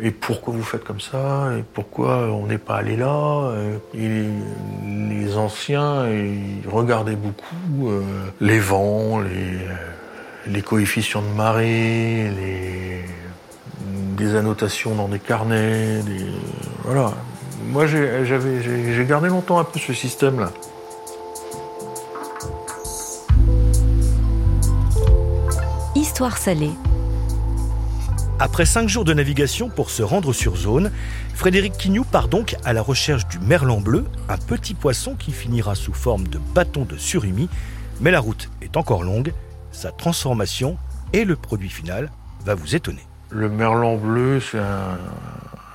Et 0.00 0.10
pourquoi 0.10 0.54
vous 0.54 0.62
faites 0.62 0.84
comme 0.84 1.00
ça? 1.00 1.50
Et 1.58 1.62
pourquoi 1.74 2.28
on 2.28 2.46
n'est 2.46 2.56
pas 2.56 2.76
allé 2.76 2.96
là? 2.96 3.52
Et 3.94 4.08
les 4.86 5.36
anciens, 5.36 6.08
ils 6.08 6.66
regardaient 6.66 7.14
beaucoup 7.14 7.88
euh, 7.88 8.02
les 8.40 8.58
vents, 8.58 9.20
les, 9.20 9.58
les 10.46 10.62
coefficients 10.62 11.20
de 11.20 11.36
marée, 11.36 12.30
les, 12.30 13.04
des 14.16 14.34
annotations 14.34 14.94
dans 14.94 15.08
des 15.08 15.18
carnets, 15.18 16.02
des, 16.02 16.24
voilà. 16.84 17.12
Moi, 17.66 17.86
j'ai 17.86 19.04
gardé 19.06 19.28
longtemps 19.28 19.58
un 19.58 19.64
peu 19.64 19.78
ce 19.78 19.92
système-là. 19.92 20.50
Histoire 25.94 26.38
salée. 26.38 26.72
Après 28.42 28.66
cinq 28.66 28.88
jours 28.88 29.04
de 29.04 29.14
navigation 29.14 29.68
pour 29.68 29.88
se 29.88 30.02
rendre 30.02 30.32
sur 30.32 30.56
zone, 30.56 30.90
Frédéric 31.32 31.74
Quignou 31.74 32.02
part 32.02 32.26
donc 32.26 32.56
à 32.64 32.72
la 32.72 32.82
recherche 32.82 33.28
du 33.28 33.38
merlan 33.38 33.80
bleu, 33.80 34.04
un 34.28 34.36
petit 34.36 34.74
poisson 34.74 35.14
qui 35.14 35.30
finira 35.30 35.76
sous 35.76 35.92
forme 35.92 36.26
de 36.26 36.40
bâton 36.52 36.84
de 36.84 36.96
surimi. 36.96 37.48
Mais 38.00 38.10
la 38.10 38.18
route 38.18 38.50
est 38.60 38.76
encore 38.76 39.04
longue, 39.04 39.32
sa 39.70 39.92
transformation 39.92 40.76
et 41.12 41.24
le 41.24 41.36
produit 41.36 41.68
final 41.68 42.10
va 42.44 42.56
vous 42.56 42.74
étonner. 42.74 43.06
Le 43.30 43.48
merlan 43.48 43.94
bleu, 43.94 44.40
c'est 44.40 44.58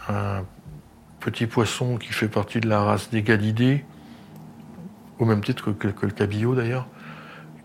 un, 0.10 0.44
petit 1.22 1.48
poisson 1.48 1.96
qui 1.96 2.12
fait 2.12 2.28
partie 2.28 2.60
de 2.60 2.68
la 2.68 2.82
race 2.82 3.10
des 3.10 3.22
galidés. 3.22 3.86
au 5.20 5.26
même 5.26 5.42
titre 5.42 5.72
que 5.72 5.88
le 6.06 6.12
cabillaud 6.12 6.54
d'ailleurs, 6.54 6.88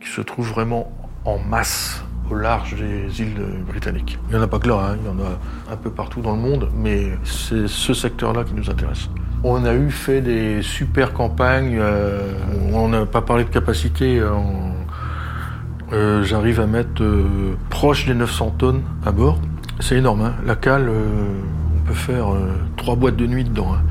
qui 0.00 0.08
se 0.08 0.20
trouve 0.20 0.48
vraiment 0.48 0.92
en 1.24 1.40
masse 1.40 2.04
large 2.34 2.76
des 2.76 3.20
îles 3.20 3.40
britanniques. 3.66 4.18
Il 4.28 4.34
n'y 4.34 4.40
en 4.40 4.44
a 4.44 4.48
pas 4.48 4.58
que 4.58 4.68
là, 4.68 4.90
hein, 4.90 4.96
il 5.00 5.06
y 5.06 5.10
en 5.10 5.18
a 5.24 5.72
un 5.72 5.76
peu 5.76 5.90
partout 5.90 6.20
dans 6.20 6.32
le 6.32 6.40
monde, 6.40 6.68
mais 6.74 7.18
c'est 7.24 7.68
ce 7.68 7.94
secteur-là 7.94 8.44
qui 8.44 8.54
nous 8.54 8.70
intéresse. 8.70 9.08
On 9.44 9.64
a 9.64 9.74
eu 9.74 9.90
fait 9.90 10.20
des 10.20 10.62
super 10.62 11.12
campagnes, 11.12 11.76
euh, 11.78 12.32
on 12.72 12.88
n'a 12.88 13.06
pas 13.06 13.22
parlé 13.22 13.44
de 13.44 13.50
capacité, 13.50 14.20
euh, 14.20 14.30
euh, 15.92 16.22
j'arrive 16.22 16.60
à 16.60 16.66
mettre 16.66 17.02
proche 17.68 18.06
des 18.06 18.14
900 18.14 18.54
tonnes 18.58 18.82
à 19.04 19.10
bord. 19.10 19.38
C'est 19.80 19.96
énorme, 19.96 20.22
hein. 20.22 20.34
la 20.46 20.54
cale, 20.54 20.88
on 20.88 21.88
peut 21.88 21.94
faire 21.94 22.26
trois 22.76 22.94
boîtes 22.94 23.16
de 23.16 23.26
nuit 23.26 23.42
dedans. 23.42 23.74
Hein. 23.74 23.82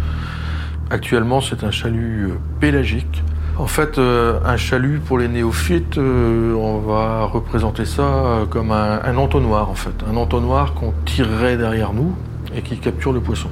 Actuellement, 0.90 1.42
c'est 1.42 1.64
un 1.66 1.72
chalut 1.72 2.30
pélagique 2.62 3.24
en 3.58 3.68
fait, 3.68 3.98
euh, 3.98 4.40
un 4.46 4.58
chalut 4.58 5.00
pour 5.00 5.20
les 5.20 5.28
néophytes, 5.28 5.98
euh, 5.98 6.54
on 6.54 6.80
va 6.80 7.26
représenter 7.26 7.86
ça 7.86 8.02
euh, 8.02 8.46
comme 8.46 8.72
un, 8.72 9.18
entonnoir 9.18 9.70
en 9.70 9.76
fait, 9.76 9.94
un 10.10 10.16
entonnoir 10.16 10.74
qu'on 10.74 10.94
tirerait 11.06 11.58
derrière 11.58 11.94
nous 11.94 12.16
et 12.56 12.62
qui 12.62 12.78
capture 12.78 13.14
le 13.14 13.20
poisson. 13.20 13.50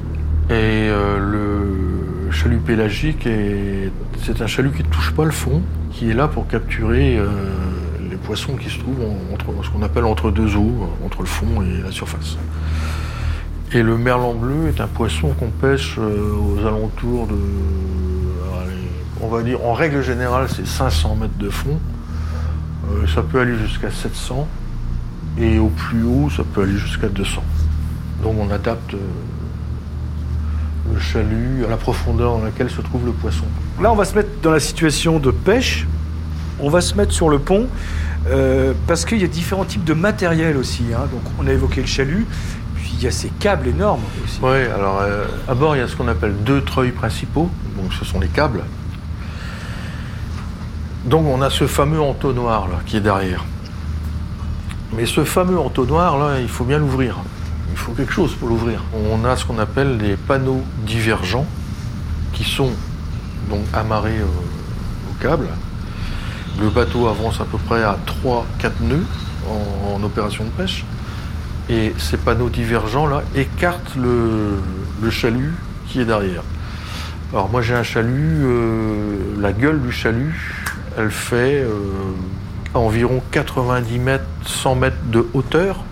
Et 0.49 0.89
le 0.89 2.31
chalut 2.31 2.57
pélagique, 2.57 3.29
c'est 4.19 4.41
un 4.41 4.47
chalut 4.47 4.71
qui 4.71 4.81
ne 4.81 4.87
touche 4.87 5.11
pas 5.11 5.23
le 5.23 5.31
fond, 5.31 5.61
qui 5.91 6.09
est 6.09 6.15
là 6.15 6.27
pour 6.27 6.47
capturer 6.47 7.19
les 8.09 8.15
poissons 8.15 8.55
qui 8.55 8.67
se 8.67 8.79
trouvent 8.79 9.05
entre 9.31 9.63
ce 9.63 9.69
qu'on 9.69 9.83
appelle 9.83 10.05
entre 10.05 10.31
deux 10.31 10.55
eaux, 10.55 10.89
entre 11.05 11.19
le 11.19 11.27
fond 11.27 11.61
et 11.61 11.83
la 11.83 11.91
surface. 11.91 12.39
Et 13.73 13.83
le 13.83 13.95
merlan 13.95 14.33
bleu 14.33 14.69
est 14.69 14.81
un 14.81 14.87
poisson 14.87 15.35
qu'on 15.39 15.51
pêche 15.51 15.99
aux 15.99 16.65
alentours 16.65 17.27
de 17.27 17.35
on 19.21 19.27
va 19.27 19.41
dire, 19.43 19.63
en 19.65 19.73
règle 19.73 20.01
générale, 20.01 20.47
c'est 20.53 20.67
500 20.67 21.15
mètres 21.15 21.37
de 21.37 21.49
fond. 21.49 21.79
Euh, 22.89 23.05
ça 23.13 23.21
peut 23.21 23.39
aller 23.39 23.57
jusqu'à 23.57 23.91
700. 23.91 24.47
Et 25.37 25.59
au 25.59 25.67
plus 25.67 26.03
haut, 26.03 26.29
ça 26.29 26.43
peut 26.43 26.63
aller 26.63 26.77
jusqu'à 26.77 27.07
200. 27.07 27.43
Donc 28.23 28.35
on 28.39 28.49
adapte 28.51 28.93
euh, 28.93 28.97
le 30.93 30.99
chalut 30.99 31.65
à 31.65 31.69
la 31.69 31.77
profondeur 31.77 32.37
dans 32.37 32.43
laquelle 32.43 32.69
se 32.69 32.81
trouve 32.81 33.05
le 33.05 33.11
poisson. 33.11 33.45
Là, 33.81 33.91
on 33.91 33.95
va 33.95 34.05
se 34.05 34.15
mettre 34.15 34.29
dans 34.41 34.51
la 34.51 34.59
situation 34.59 35.19
de 35.19 35.31
pêche. 35.31 35.87
On 36.59 36.69
va 36.69 36.81
se 36.81 36.95
mettre 36.95 37.13
sur 37.13 37.29
le 37.29 37.39
pont 37.39 37.67
euh, 38.29 38.73
parce 38.87 39.05
qu'il 39.05 39.19
y 39.19 39.23
a 39.23 39.27
différents 39.27 39.63
types 39.65 39.85
de 39.85 39.93
matériel 39.93 40.57
aussi. 40.57 40.83
Hein. 40.93 41.07
Donc 41.11 41.21
on 41.39 41.47
a 41.47 41.53
évoqué 41.53 41.79
le 41.81 41.87
chalut, 41.87 42.25
puis 42.75 42.91
il 42.97 43.03
y 43.03 43.07
a 43.07 43.11
ces 43.11 43.29
câbles 43.29 43.67
énormes 43.67 44.01
aussi. 44.23 44.39
Oui, 44.41 44.65
alors 44.75 45.01
à 45.47 45.55
bord, 45.55 45.77
il 45.77 45.79
y 45.79 45.81
a 45.81 45.87
ce 45.87 45.95
qu'on 45.95 46.09
appelle 46.09 46.33
deux 46.43 46.61
treuils 46.61 46.91
principaux. 46.91 47.49
Donc 47.77 47.93
ce 47.93 48.03
sont 48.03 48.19
les 48.19 48.27
câbles 48.27 48.61
donc 51.09 51.25
on 51.25 51.41
a 51.41 51.49
ce 51.49 51.65
fameux 51.65 51.99
entonnoir 51.99 52.67
là 52.67 52.77
qui 52.85 52.97
est 52.97 53.01
derrière. 53.01 53.43
Mais 54.95 55.05
ce 55.05 55.23
fameux 55.23 55.59
entonnoir 55.59 56.17
là, 56.19 56.39
il 56.39 56.47
faut 56.47 56.63
bien 56.63 56.77
l'ouvrir. 56.77 57.17
Il 57.71 57.77
faut 57.77 57.93
quelque 57.93 58.13
chose 58.13 58.33
pour 58.35 58.47
l'ouvrir. 58.47 58.83
On 58.93 59.25
a 59.25 59.35
ce 59.35 59.45
qu'on 59.45 59.57
appelle 59.57 59.97
des 59.97 60.15
panneaux 60.15 60.61
divergents 60.85 61.45
qui 62.33 62.43
sont 62.43 62.71
donc 63.49 63.61
amarrés 63.73 64.21
au 64.21 65.21
câble. 65.21 65.47
Le 66.59 66.69
bateau 66.69 67.07
avance 67.07 67.41
à 67.41 67.45
peu 67.45 67.57
près 67.57 67.83
à 67.83 67.97
3-4 68.23 68.71
nœuds 68.81 69.05
en, 69.95 70.03
opération 70.03 70.43
de 70.43 70.49
pêche. 70.49 70.85
Et 71.69 71.93
ces 71.97 72.17
panneaux 72.17 72.49
divergents 72.49 73.07
là 73.07 73.23
écartent 73.35 73.95
le, 73.95 75.09
chalut 75.09 75.53
qui 75.87 76.01
est 76.01 76.05
derrière. 76.05 76.43
Alors 77.31 77.49
moi 77.49 77.61
j'ai 77.61 77.75
un 77.75 77.83
chalut, 77.83 78.41
euh, 78.43 79.17
la 79.39 79.53
gueule 79.53 79.81
du 79.81 79.91
chalut, 79.91 80.68
elle 80.97 81.11
fait 81.11 81.61
euh, 81.61 81.73
environ 82.73 83.21
90 83.31 83.99
mètres, 83.99 84.25
100 84.45 84.75
mètres 84.75 84.97
de 85.07 85.25
hauteur 85.33 85.83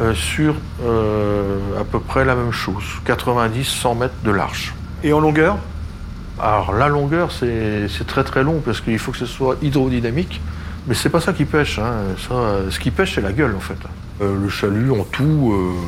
euh, 0.00 0.14
sur 0.14 0.54
euh, 0.82 1.80
à 1.80 1.84
peu 1.84 2.00
près 2.00 2.24
la 2.24 2.34
même 2.34 2.52
chose, 2.52 2.84
90-100 3.06 3.98
mètres 3.98 4.14
de 4.24 4.30
large. 4.30 4.74
Et 5.02 5.12
en 5.12 5.20
longueur? 5.20 5.58
Alors 6.38 6.74
la 6.74 6.88
longueur, 6.88 7.32
c'est 7.32 7.88
très 8.06 8.24
très 8.24 8.42
long 8.42 8.60
parce 8.64 8.80
qu'il 8.80 8.98
faut 8.98 9.12
que 9.12 9.18
ce 9.18 9.26
soit 9.26 9.56
hydrodynamique. 9.62 10.40
Mais 10.86 10.94
c'est 10.94 11.08
pas 11.08 11.20
ça 11.20 11.32
qui 11.32 11.46
pêche. 11.46 11.78
Hein. 11.78 12.14
ce 12.18 12.78
qui 12.78 12.90
pêche, 12.90 13.14
c'est 13.14 13.20
la 13.20 13.32
gueule 13.32 13.56
en 13.56 13.60
fait. 13.60 13.78
le 14.20 14.48
chalut 14.48 14.92
en 14.92 15.02
tout, 15.04 15.82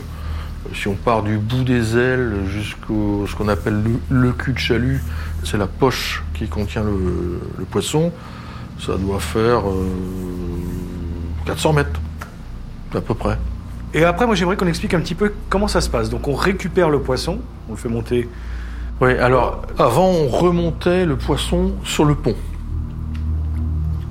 si 0.75 0.88
on 0.88 0.94
part 0.94 1.22
du 1.22 1.38
bout 1.38 1.64
des 1.64 1.96
ailes 1.96 2.34
jusqu'au 2.46 3.26
ce 3.26 3.34
qu'on 3.34 3.48
appelle 3.48 3.82
le, 4.10 4.32
cul 4.32 4.52
de 4.52 4.58
chalut, 4.58 5.02
c'est 5.44 5.56
la 5.56 5.66
poche 5.66 6.22
qui 6.34 6.48
contient 6.48 6.82
le, 6.82 7.64
poisson. 7.70 8.12
Ça 8.78 8.96
doit 8.96 9.20
faire 9.20 9.62
400 11.46 11.70
euh, 11.70 11.72
mètres, 11.72 12.00
à 12.94 13.00
peu 13.00 13.14
près. 13.14 13.38
Et 13.94 14.04
après, 14.04 14.26
moi, 14.26 14.34
j'aimerais 14.34 14.56
qu'on 14.56 14.66
explique 14.66 14.94
un 14.94 15.00
petit 15.00 15.14
peu 15.14 15.32
comment 15.48 15.68
ça 15.68 15.80
se 15.80 15.88
passe. 15.88 16.10
Donc, 16.10 16.28
on 16.28 16.34
récupère 16.34 16.90
le 16.90 17.00
poisson, 17.00 17.40
on 17.68 17.72
le 17.72 17.78
fait 17.78 17.88
monter. 17.88 18.28
Oui, 19.00 19.16
alors, 19.16 19.62
avant, 19.78 20.08
on 20.08 20.28
remontait 20.28 21.06
le 21.06 21.16
poisson 21.16 21.72
sur 21.84 22.04
le 22.04 22.14
pont. 22.14 22.37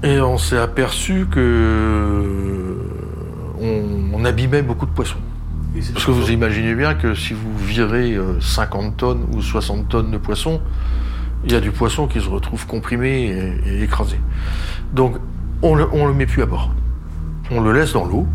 Et 0.04 0.20
on 0.20 0.38
s'est 0.38 0.58
aperçu 0.58 1.28
que 1.32 2.78
on 3.60 4.26
abîmait 4.26 4.62
beaucoup 4.62 4.86
de 4.86 4.92
poissons. 4.92 5.18
Parce 5.94 6.06
que 6.06 6.12
vous 6.12 6.32
imaginez 6.32 6.74
bien 6.74 6.96
que 6.96 7.14
si 7.14 7.34
vous 7.34 7.56
virez 7.58 8.18
50 8.40 8.86
euh, 8.86 8.96
tonnes 8.98 9.26
ou 9.34 9.42
60 9.42 9.90
tonnes 9.90 10.12
de 10.12 10.18
poisson, 10.18 10.62
il 11.46 11.52
y 11.52 11.56
a 11.56 11.60
du 11.60 11.72
poisson 11.72 12.08
qui 12.08 12.20
se 12.20 12.30
retrouve 12.30 12.66
comprimé 12.66 13.60
et, 13.66 13.84
écrasé. 13.84 14.20
Donc 14.94 15.18
on 15.62 15.76
le, 15.76 15.86
le 15.94 16.14
met 16.14 16.26
plus 16.26 16.42
à 16.42 16.46
bord. 16.46 16.72
On 17.52 17.62
le 17.62 17.72
laisse 17.74 17.94
dans 17.94 18.06
l'eau. 18.06 18.28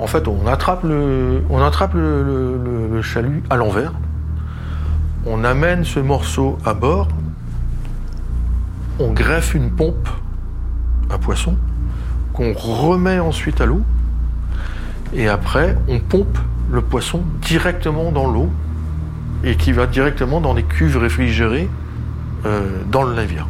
en 0.00 0.06
fait, 0.06 0.28
on 0.28 0.46
attrape 0.46 0.84
le, 0.84 1.42
on 1.48 1.62
attrape 1.62 1.94
le, 1.94 3.00
chalut 3.02 3.42
à 3.50 3.56
l'envers. 3.56 3.92
On 5.26 5.44
amène 5.44 5.84
ce 5.84 6.00
morceau 6.00 6.58
à 6.64 6.74
bord. 6.74 7.08
On 8.98 9.12
greffe 9.12 9.54
une 9.54 9.70
pompe 9.70 10.08
à 11.10 11.18
poisson 11.18 11.56
qu'on 12.32 12.52
remet 12.52 13.20
ensuite 13.20 13.60
à 13.60 13.66
l'eau 13.66 13.82
et 15.14 15.28
après, 15.28 15.76
on 15.88 15.98
pompe 16.00 16.38
le 16.70 16.82
poisson 16.82 17.22
directement 17.42 18.12
dans 18.12 18.30
l'eau 18.30 18.50
et 19.44 19.56
qui 19.56 19.72
va 19.72 19.86
directement 19.86 20.40
dans 20.40 20.54
les 20.54 20.64
cuves 20.64 20.98
réfrigérées 20.98 21.68
euh, 22.44 22.82
dans 22.90 23.02
le 23.02 23.14
navire. 23.14 23.48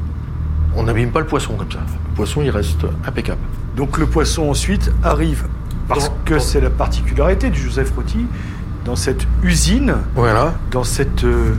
On 0.76 0.84
n'abîme 0.84 1.10
pas 1.10 1.20
le 1.20 1.26
poisson 1.26 1.54
comme 1.54 1.70
ça. 1.70 1.78
Le 2.10 2.14
poisson, 2.14 2.42
il 2.42 2.50
reste 2.50 2.86
impeccable. 3.06 3.40
Donc 3.76 3.98
le 3.98 4.06
poisson 4.06 4.50
ensuite 4.50 4.92
arrive, 5.02 5.46
parce 5.88 6.10
que 6.24 6.38
c'est 6.38 6.60
la 6.60 6.70
particularité 6.70 7.50
du 7.50 7.60
Joseph 7.60 7.92
Roti, 7.96 8.26
dans 8.84 8.96
cette 8.96 9.26
usine, 9.42 9.96
voilà. 10.14 10.54
dans 10.70 10.84
cette 10.84 11.24
euh, 11.24 11.54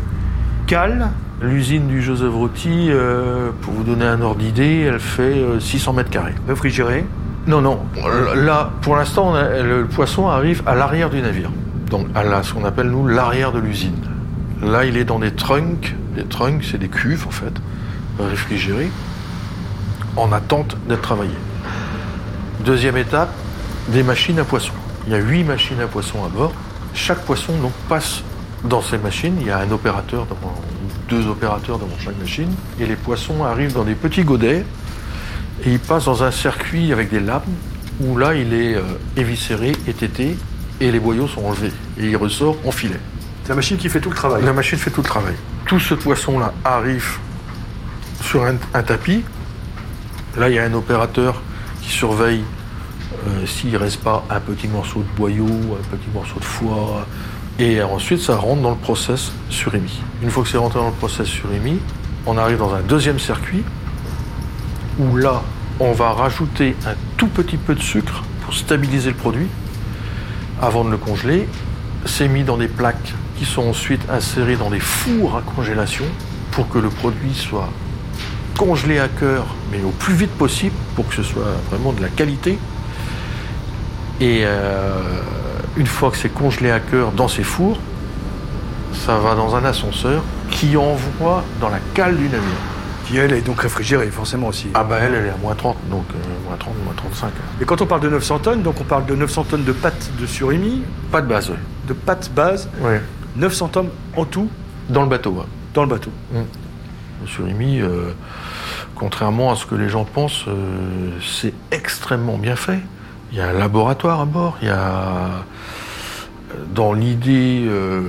cale. 0.67 1.09
L'usine 1.41 1.87
du 1.87 2.01
Joseph 2.01 2.33
Roti, 2.33 2.87
euh, 2.89 3.51
pour 3.61 3.73
vous 3.73 3.83
donner 3.83 4.05
un 4.05 4.21
ordre 4.21 4.41
d'idée, 4.41 4.81
elle 4.81 4.99
fait 4.99 5.41
600 5.59 5.93
mètres 5.93 6.09
carrés. 6.09 6.35
Réfrigérée 6.47 7.05
non, 7.47 7.61
non. 7.61 7.79
Là, 8.35 8.71
pour 8.81 8.95
l'instant, 8.95 9.33
le 9.33 9.85
poisson 9.85 10.27
arrive 10.27 10.61
à 10.65 10.75
l'arrière 10.75 11.09
du 11.09 11.21
navire. 11.21 11.51
Donc, 11.89 12.07
à 12.15 12.43
ce 12.43 12.53
qu'on 12.53 12.65
appelle, 12.65 12.89
nous, 12.89 13.07
l'arrière 13.07 13.51
de 13.51 13.59
l'usine. 13.59 13.95
Là, 14.61 14.85
il 14.85 14.97
est 14.97 15.05
dans 15.05 15.19
des 15.19 15.31
trunks. 15.31 15.95
Des 16.15 16.25
trunks, 16.25 16.63
c'est 16.69 16.77
des 16.77 16.89
cuves, 16.89 17.25
en 17.27 17.31
fait, 17.31 17.53
réfrigérées, 18.19 18.91
en 20.15 20.31
attente 20.31 20.77
d'être 20.87 21.01
travaillées. 21.01 21.31
Deuxième 22.65 22.97
étape, 22.97 23.29
des 23.87 24.03
machines 24.03 24.37
à 24.39 24.43
poisson. 24.43 24.73
Il 25.07 25.13
y 25.13 25.15
a 25.15 25.19
huit 25.19 25.43
machines 25.43 25.79
à 25.81 25.87
poisson 25.87 26.23
à 26.25 26.27
bord. 26.27 26.51
Chaque 26.93 27.19
poisson 27.19 27.53
donc, 27.61 27.71
passe 27.87 28.21
dans 28.63 28.81
ces 28.81 28.97
machines. 28.97 29.35
Il 29.39 29.47
y 29.47 29.51
a 29.51 29.59
un 29.59 29.71
opérateur, 29.71 30.27
deux 31.07 31.25
opérateurs 31.27 31.79
devant 31.79 31.97
chaque 31.97 32.19
machine. 32.19 32.51
Et 32.79 32.85
les 32.85 32.95
poissons 32.95 33.43
arrivent 33.43 33.73
dans 33.73 33.85
des 33.85 33.95
petits 33.95 34.23
godets 34.23 34.65
et 35.65 35.71
il 35.71 35.79
passe 35.79 36.05
dans 36.05 36.23
un 36.23 36.31
circuit 36.31 36.91
avec 36.93 37.09
des 37.09 37.19
lames 37.19 37.41
où 38.01 38.17
là 38.17 38.33
il 38.33 38.53
est 38.53 38.75
euh, 38.75 38.81
éviscéré, 39.17 39.73
étêté 39.87 40.37
et 40.79 40.91
les 40.91 40.99
boyaux 40.99 41.27
sont 41.27 41.43
enlevés 41.45 41.73
et 41.99 42.07
il 42.07 42.15
ressort 42.15 42.57
en 42.65 42.71
filet. 42.71 42.99
C'est 43.43 43.49
la 43.49 43.55
machine 43.55 43.77
qui 43.77 43.89
fait 43.89 43.99
tout 43.99 44.09
le 44.09 44.15
travail. 44.15 44.43
La 44.43 44.53
machine 44.53 44.77
fait 44.77 44.91
tout 44.91 45.01
le 45.01 45.07
travail. 45.07 45.35
Tout 45.65 45.79
ce 45.79 45.93
poisson-là 45.93 46.53
arrive 46.63 47.17
sur 48.21 48.45
un, 48.45 48.83
tapis. 48.83 49.23
Là, 50.37 50.49
il 50.49 50.55
y 50.55 50.59
a 50.59 50.63
un 50.63 50.73
opérateur 50.73 51.41
qui 51.81 51.89
surveille 51.89 52.43
euh, 53.27 53.45
s'il 53.45 53.71
ne 53.71 53.77
reste 53.77 54.01
pas 54.01 54.23
un 54.29 54.39
petit 54.39 54.67
morceau 54.67 54.99
de 54.99 55.17
boyau, 55.17 55.45
un 55.47 55.95
petit 55.95 56.09
morceau 56.13 56.39
de 56.39 56.45
foie. 56.45 57.07
Et 57.57 57.81
ensuite, 57.81 58.21
ça 58.21 58.35
rentre 58.35 58.61
dans 58.61 58.69
le 58.69 58.77
process 58.77 59.31
surémis. 59.49 59.99
Une 60.21 60.29
fois 60.29 60.43
que 60.43 60.49
c'est 60.49 60.57
rentré 60.57 60.79
dans 60.79 60.87
le 60.87 60.93
process 60.93 61.27
surémis, 61.27 61.79
on 62.25 62.37
arrive 62.37 62.59
dans 62.59 62.73
un 62.73 62.81
deuxième 62.81 63.19
circuit 63.19 63.63
où 64.99 65.15
là, 65.15 65.41
on 65.79 65.93
va 65.93 66.11
rajouter 66.11 66.75
un 66.85 66.93
tout 67.17 67.27
petit 67.27 67.57
peu 67.57 67.73
de 67.73 67.81
sucre 67.81 68.23
pour 68.43 68.53
stabiliser 68.53 69.09
le 69.11 69.15
produit 69.15 69.47
avant 70.61 70.83
de 70.83 70.91
le 70.91 70.97
congeler. 70.97 71.47
C'est 72.05 72.27
mis 72.27 72.43
dans 72.43 72.57
des 72.57 72.67
plaques 72.67 73.13
qui 73.37 73.45
sont 73.45 73.69
ensuite 73.69 74.01
insérées 74.09 74.57
dans 74.57 74.69
des 74.69 74.79
fours 74.79 75.37
à 75.37 75.41
congélation 75.41 76.05
pour 76.51 76.67
que 76.67 76.77
le 76.77 76.89
produit 76.89 77.33
soit 77.33 77.69
congeler 78.57 78.99
à 78.99 79.07
cœur, 79.07 79.45
mais 79.71 79.81
au 79.81 79.91
plus 79.91 80.13
vite 80.13 80.31
possible, 80.31 80.75
pour 80.95 81.07
que 81.07 81.15
ce 81.15 81.23
soit 81.23 81.53
vraiment 81.71 81.93
de 81.93 82.01
la 82.01 82.09
qualité. 82.09 82.59
Et 84.19 84.41
euh, 84.43 84.99
une 85.77 85.87
fois 85.87 86.11
que 86.11 86.17
c'est 86.17 86.33
congelé 86.33 86.69
à 86.69 86.81
cœur 86.81 87.13
dans 87.13 87.29
ces 87.29 87.43
fours, 87.43 87.79
ça 88.91 89.17
va 89.17 89.35
dans 89.35 89.55
un 89.55 89.63
ascenseur 89.63 90.21
qui 90.51 90.75
envoie 90.75 91.45
dans 91.61 91.69
la 91.69 91.79
cale 91.93 92.17
du 92.17 92.23
navire. 92.23 92.78
Qui, 93.09 93.17
elle, 93.17 93.33
est 93.33 93.41
donc 93.41 93.59
réfrigérée, 93.61 94.07
forcément 94.11 94.47
aussi. 94.47 94.67
Ah 94.75 94.83
bah 94.83 94.97
elle, 95.01 95.15
elle 95.15 95.25
est 95.25 95.29
à 95.29 95.37
moins 95.37 95.55
30, 95.55 95.77
donc 95.89 96.05
euh, 96.11 96.47
moins 96.47 96.57
30, 96.57 96.75
moins 96.85 96.93
35. 96.93 97.31
Et 97.59 97.65
quand 97.65 97.81
on 97.81 97.87
parle 97.87 98.01
de 98.01 98.09
900 98.09 98.39
tonnes, 98.39 98.61
donc 98.61 98.79
on 98.79 98.83
parle 98.83 99.05
de 99.07 99.15
900 99.15 99.45
tonnes 99.45 99.63
de 99.63 99.71
pâtes 99.71 100.11
de 100.19 100.25
surimi, 100.27 100.83
Pas 101.11 101.21
de 101.21 101.27
base, 101.27 101.49
ouais. 101.49 101.55
de 101.87 101.93
pâtes 101.93 102.31
base, 102.35 102.69
Ouais. 102.81 103.01
900 103.35 103.67
tonnes 103.69 103.89
en 104.15 104.25
tout 104.25 104.47
Dans 104.89 105.01
le 105.01 105.09
bateau, 105.09 105.31
ouais. 105.31 105.45
dans 105.73 105.81
le 105.83 105.89
bateau. 105.89 106.11
Le 106.33 107.27
surimi, 107.27 107.81
euh, 107.81 108.11
contrairement 108.95 109.51
à 109.51 109.55
ce 109.55 109.65
que 109.65 109.73
les 109.75 109.89
gens 109.89 110.05
pensent, 110.05 110.45
euh, 110.47 111.09
c'est 111.21 111.53
extrêmement 111.71 112.37
bien 112.37 112.55
fait. 112.55 112.79
Il 113.31 113.37
y 113.39 113.41
a 113.41 113.47
un 113.49 113.53
laboratoire 113.53 114.21
à 114.21 114.25
bord, 114.25 114.57
il 114.61 114.67
y 114.67 114.71
a 114.71 115.43
dans 116.73 116.93
l'idée 116.93 117.65
euh, 117.67 118.01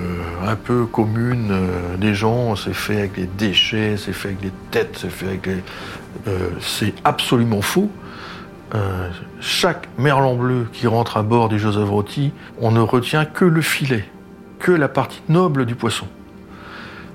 un 0.47 0.57
peu 0.57 0.85
commune 0.85 1.49
euh, 1.51 1.97
des 1.97 2.15
gens, 2.15 2.57
c'est 2.57 2.75
fait 2.75 2.99
avec 2.99 3.15
des 3.15 3.27
déchets, 3.27 3.97
c'est 3.97 4.13
fait 4.13 4.29
avec 4.29 4.41
des 4.41 4.53
têtes, 4.71 4.99
c'est 5.01 5.11
fait 5.11 5.27
avec 5.27 5.43
des... 5.43 5.63
euh, 6.29 6.51
c'est 6.61 6.93
absolument 7.05 7.63
faux. 7.63 7.91
Euh, 8.75 9.09
chaque 9.41 9.89
merlan 9.99 10.35
bleu 10.37 10.67
qui 10.73 10.87
rentre 10.87 11.17
à 11.17 11.23
bord 11.23 11.49
du 11.49 11.59
Joseph 11.59 11.89
Roti, 11.89 12.33
on 12.61 12.71
ne 12.71 12.81
retient 12.81 13.25
que 13.25 13.45
le 13.45 13.63
filet, 13.63 14.05
que 14.59 14.73
la 14.73 14.89
partie 14.89 15.23
noble 15.29 15.67
du 15.67 15.75
poisson. 15.75 16.07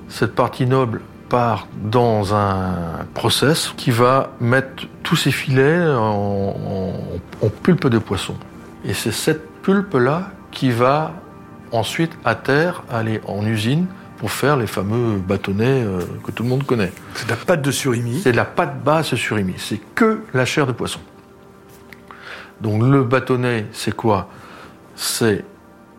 Cette 0.09 0.35
partie 0.35 0.65
noble 0.65 1.01
part 1.29 1.67
dans 1.83 2.35
un 2.35 3.05
process 3.13 3.73
qui 3.77 3.91
va 3.91 4.31
mettre 4.39 4.87
tous 5.03 5.15
ces 5.15 5.31
filets 5.31 5.85
en 5.87 7.49
pulpe 7.63 7.87
de 7.87 7.97
poisson. 7.97 8.35
Et 8.83 8.93
c'est 8.93 9.11
cette 9.11 9.61
pulpe-là 9.61 10.29
qui 10.51 10.69
va 10.71 11.13
ensuite 11.71 12.11
à 12.23 12.35
terre 12.35 12.83
aller 12.89 13.21
en 13.27 13.45
usine 13.45 13.87
pour 14.17 14.31
faire 14.31 14.57
les 14.57 14.67
fameux 14.67 15.17
bâtonnets 15.17 15.83
euh, 15.83 15.99
que 16.23 16.31
tout 16.31 16.43
le 16.43 16.49
monde 16.49 16.65
connaît. 16.65 16.91
C'est 17.13 17.25
de 17.25 17.31
la 17.31 17.35
pâte 17.35 17.61
de 17.61 17.71
surimi. 17.71 18.21
C'est 18.21 18.31
de 18.31 18.37
la 18.37 18.45
pâte 18.45 18.83
basse 18.83 19.15
surimi. 19.15 19.55
C'est 19.57 19.79
que 19.93 20.21
la 20.33 20.45
chair 20.45 20.65
de 20.67 20.71
poisson. 20.71 20.99
Donc 22.61 22.81
le 22.81 23.03
bâtonnet, 23.03 23.65
c'est 23.73 23.93
quoi? 23.93 24.29
C'est 24.95 25.43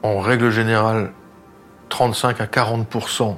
en 0.03 0.21
règle 0.21 0.51
générale 0.51 1.13
35 1.91 2.41
à 2.41 2.47
40% 2.47 3.37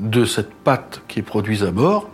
de 0.00 0.24
cette 0.24 0.52
pâte 0.52 1.02
qui 1.08 1.20
est 1.20 1.22
produite 1.22 1.62
à 1.62 1.70
bord. 1.70 2.10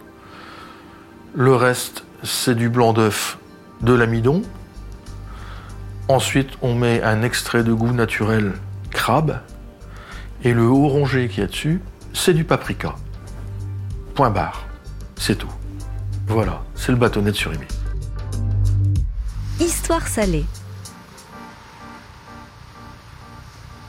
Le 1.35 1.55
reste, 1.55 2.05
c'est 2.23 2.55
du 2.55 2.69
blanc 2.69 2.93
d'œuf, 2.93 3.39
de 3.81 3.93
l'amidon. 3.93 4.43
Ensuite, 6.09 6.51
on 6.63 6.75
met 6.75 7.03
un 7.03 7.23
extrait 7.23 7.63
de 7.63 7.73
goût 7.73 7.93
naturel 7.93 8.55
crabe. 9.09 9.41
Et 10.45 10.53
le 10.53 10.65
orangé 10.65 11.29
qui 11.29 11.41
est 11.41 11.47
dessus, 11.47 11.81
c'est 12.13 12.35
du 12.35 12.45
paprika. 12.45 12.95
Point 14.15 14.29
barre. 14.29 14.67
C'est 15.17 15.37
tout. 15.37 15.51
Voilà, 16.27 16.63
c'est 16.75 16.93
le 16.93 16.99
bâtonnet 16.99 17.31
de 17.31 17.37
surimi. 17.37 17.65
Histoire 19.59 20.07
salée. 20.07 20.45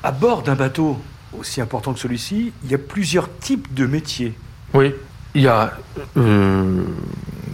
À 0.04 0.14
bord 0.14 0.42
d'un 0.42 0.56
bateau 0.56 0.98
aussi 1.38 1.60
important 1.60 1.92
que 1.92 2.00
celui-ci, 2.00 2.54
il 2.64 2.72
y 2.72 2.74
a 2.74 2.78
plusieurs 2.78 3.28
types 3.40 3.74
de 3.74 3.86
métiers. 3.86 4.34
Oui, 4.74 4.96
il 5.36 5.42
y 5.42 5.50
a 5.50 5.74
euh, 6.16 6.86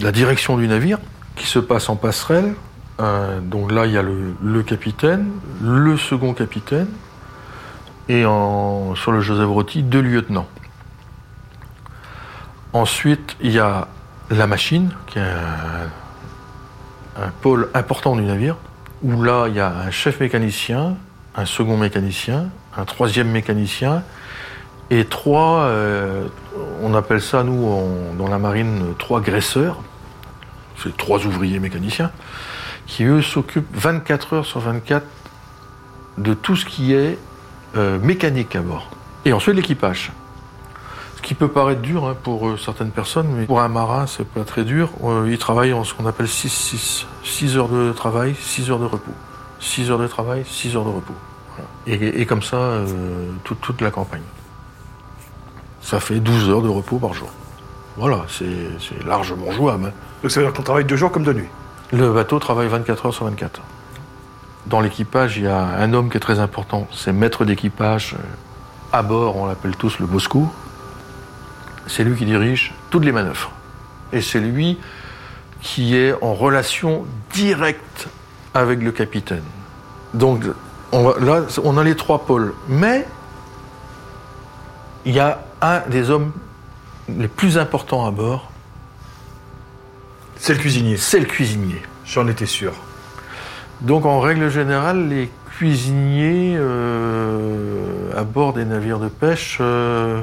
la 0.01 0.11
direction 0.11 0.55
du 0.55 0.67
navire 0.67 0.99
qui 1.35 1.47
se 1.47 1.57
passe 1.57 1.89
en 1.89 1.95
passerelle. 1.95 2.53
Euh, 2.99 3.39
donc 3.41 3.71
là, 3.71 3.87
il 3.87 3.93
y 3.93 3.97
a 3.97 4.03
le, 4.03 4.35
le 4.43 4.61
capitaine, 4.61 5.31
le 5.63 5.97
second 5.97 6.35
capitaine, 6.35 6.87
et 8.07 8.21
sur 8.23 9.11
le 9.11 9.21
Joseph 9.21 9.49
Roti, 9.49 9.83
deux 9.83 10.01
lieutenants. 10.01 10.47
Ensuite, 12.73 13.35
il 13.41 13.51
y 13.51 13.59
a 13.59 13.87
la 14.29 14.47
machine, 14.47 14.91
qui 15.07 15.19
est 15.19 15.21
un, 17.17 17.29
pôle 17.41 17.69
important 17.73 18.15
du 18.15 18.23
navire, 18.23 18.57
où 19.01 19.23
là, 19.23 19.47
il 19.47 19.55
y 19.55 19.59
a 19.59 19.69
un 19.69 19.91
chef 19.91 20.19
mécanicien, 20.19 20.97
un 21.35 21.45
second 21.45 21.77
mécanicien, 21.77 22.49
un 22.77 22.85
troisième 22.85 23.29
mécanicien, 23.29 24.03
et 24.89 25.05
trois, 25.05 25.61
euh, 25.61 26.27
on 26.83 26.93
appelle 26.93 27.21
ça, 27.21 27.43
nous, 27.43 27.81
dans 28.17 28.27
la 28.27 28.37
marine, 28.37 28.93
trois 28.99 29.21
graisseurs. 29.21 29.81
C'est 30.77 30.95
trois 30.97 31.25
ouvriers 31.25 31.59
mécaniciens, 31.59 32.11
qui, 32.85 33.05
eux, 33.05 33.21
s'occupent 33.21 33.73
24 33.73 34.33
heures 34.33 34.45
sur 34.45 34.59
24 34.59 35.05
de 36.17 36.33
tout 36.33 36.55
ce 36.55 36.65
qui 36.65 36.93
est 36.93 37.17
euh, 37.75 37.99
mécanique 37.99 38.55
à 38.55 38.61
bord. 38.61 38.87
Et 39.25 39.33
ensuite, 39.33 39.55
l'équipage. 39.55 40.11
Ce 41.17 41.21
qui 41.21 41.33
peut 41.33 41.47
paraître 41.47 41.81
dur 41.81 42.05
hein, 42.05 42.15
pour 42.21 42.47
euh, 42.47 42.57
certaines 42.57 42.91
personnes, 42.91 43.27
mais 43.35 43.45
pour 43.45 43.59
un 43.61 43.67
marin, 43.67 44.05
c'est 44.05 44.27
pas 44.27 44.43
très 44.43 44.63
dur. 44.63 44.89
Euh, 45.03 45.27
il 45.29 45.37
travaille 45.39 45.73
en 45.73 45.83
ce 45.83 45.93
qu'on 45.93 46.05
appelle 46.05 46.27
6-6. 46.27 47.05
6 47.23 47.57
heures 47.57 47.69
de 47.69 47.91
travail, 47.93 48.35
6 48.39 48.69
heures 48.69 48.79
de 48.79 48.85
repos. 48.85 49.11
6 49.59 49.89
heures 49.89 49.97
de 49.99 50.07
travail, 50.07 50.43
6 50.47 50.75
heures 50.75 50.83
de 50.85 50.89
repos. 50.89 51.13
Voilà. 51.55 51.69
Et, 52.03 52.21
et 52.21 52.25
comme 52.25 52.43
ça, 52.43 52.57
euh, 52.57 52.85
toute- 53.43 53.61
toute 53.61 53.81
la 53.81 53.89
campagne. 53.89 54.21
Ça 55.81 55.99
fait 55.99 56.19
12 56.19 56.49
heures 56.49 56.61
de 56.61 56.69
repos 56.69 56.97
par 56.97 57.13
jour. 57.13 57.29
Voilà, 57.97 58.25
c'est 58.27 58.45
c'est 58.79 59.05
largement 59.05 59.51
jouable. 59.51 59.85
hein. 59.85 59.91
Donc 60.21 60.31
ça 60.31 60.39
veut 60.41 60.45
dire 60.47 60.53
qu'on 60.53 60.63
travaille 60.63 60.83
deux 60.85 60.97
jours 60.97 61.11
comme 61.11 61.23
de 61.23 61.31
nuit. 61.33 61.47
Le 61.93 62.11
bateau 62.11 62.39
travaille 62.39 62.67
24 62.67 63.05
heures 63.07 63.13
sur 63.13 63.25
24. 63.25 63.61
Dans 64.67 64.81
l'équipage, 64.81 65.37
il 65.37 65.43
y 65.43 65.47
a 65.47 65.59
un 65.63 65.93
homme 65.93 66.09
qui 66.09 66.17
est 66.17 66.21
très 66.21 66.39
important, 66.39 66.87
c'est 66.91 67.13
maître 67.13 67.45
d'équipage. 67.45 68.15
euh, 68.17 68.23
À 68.97 69.03
bord, 69.03 69.35
on 69.37 69.45
l'appelle 69.45 69.75
tous 69.75 69.99
le 69.99 70.05
Bosco. 70.07 70.51
C'est 71.87 72.03
lui 72.03 72.15
qui 72.17 72.25
dirige 72.25 72.73
toutes 72.89 73.05
les 73.05 73.11
manœuvres. 73.11 73.51
Et 74.11 74.21
c'est 74.21 74.39
lui 74.39 74.79
qui 75.61 75.95
est 75.95 76.13
en 76.23 76.33
relation 76.33 77.05
directe 77.33 78.07
avec 78.53 78.81
le 78.81 78.91
capitaine. 78.91 79.43
Donc 80.13 80.43
on 80.91 81.03
va- 81.09 81.19
là, 81.19 81.41
on 81.63 81.77
a 81.77 81.83
les 81.83 81.95
trois 81.95 82.25
pôles. 82.25 82.53
Mais 82.67 83.05
il 85.05 85.13
y 85.13 85.19
a 85.19 85.43
un 85.61 85.81
des 85.89 86.09
hommes 86.09 86.31
les 87.09 87.27
plus 87.27 87.57
importants 87.59 88.05
à 88.07 88.11
bord, 88.11 88.49
C'est 90.37 90.53
le 90.53 90.59
cuisinier. 90.59 90.97
c'est 90.97 91.19
le 91.19 91.25
cuisinier. 91.25 91.81
J'en 92.05 92.27
étais 92.27 92.45
sûr. 92.47 92.73
Donc 93.81 94.05
en 94.05 94.19
règle 94.19 94.49
générale, 94.49 95.09
les 95.09 95.29
cuisiniers 95.57 96.55
euh, 96.57 98.11
à 98.15 98.23
bord 98.23 98.53
des 98.53 98.65
navires 98.65 98.99
de 98.99 99.09
pêche, 99.09 99.57
euh, 99.61 100.21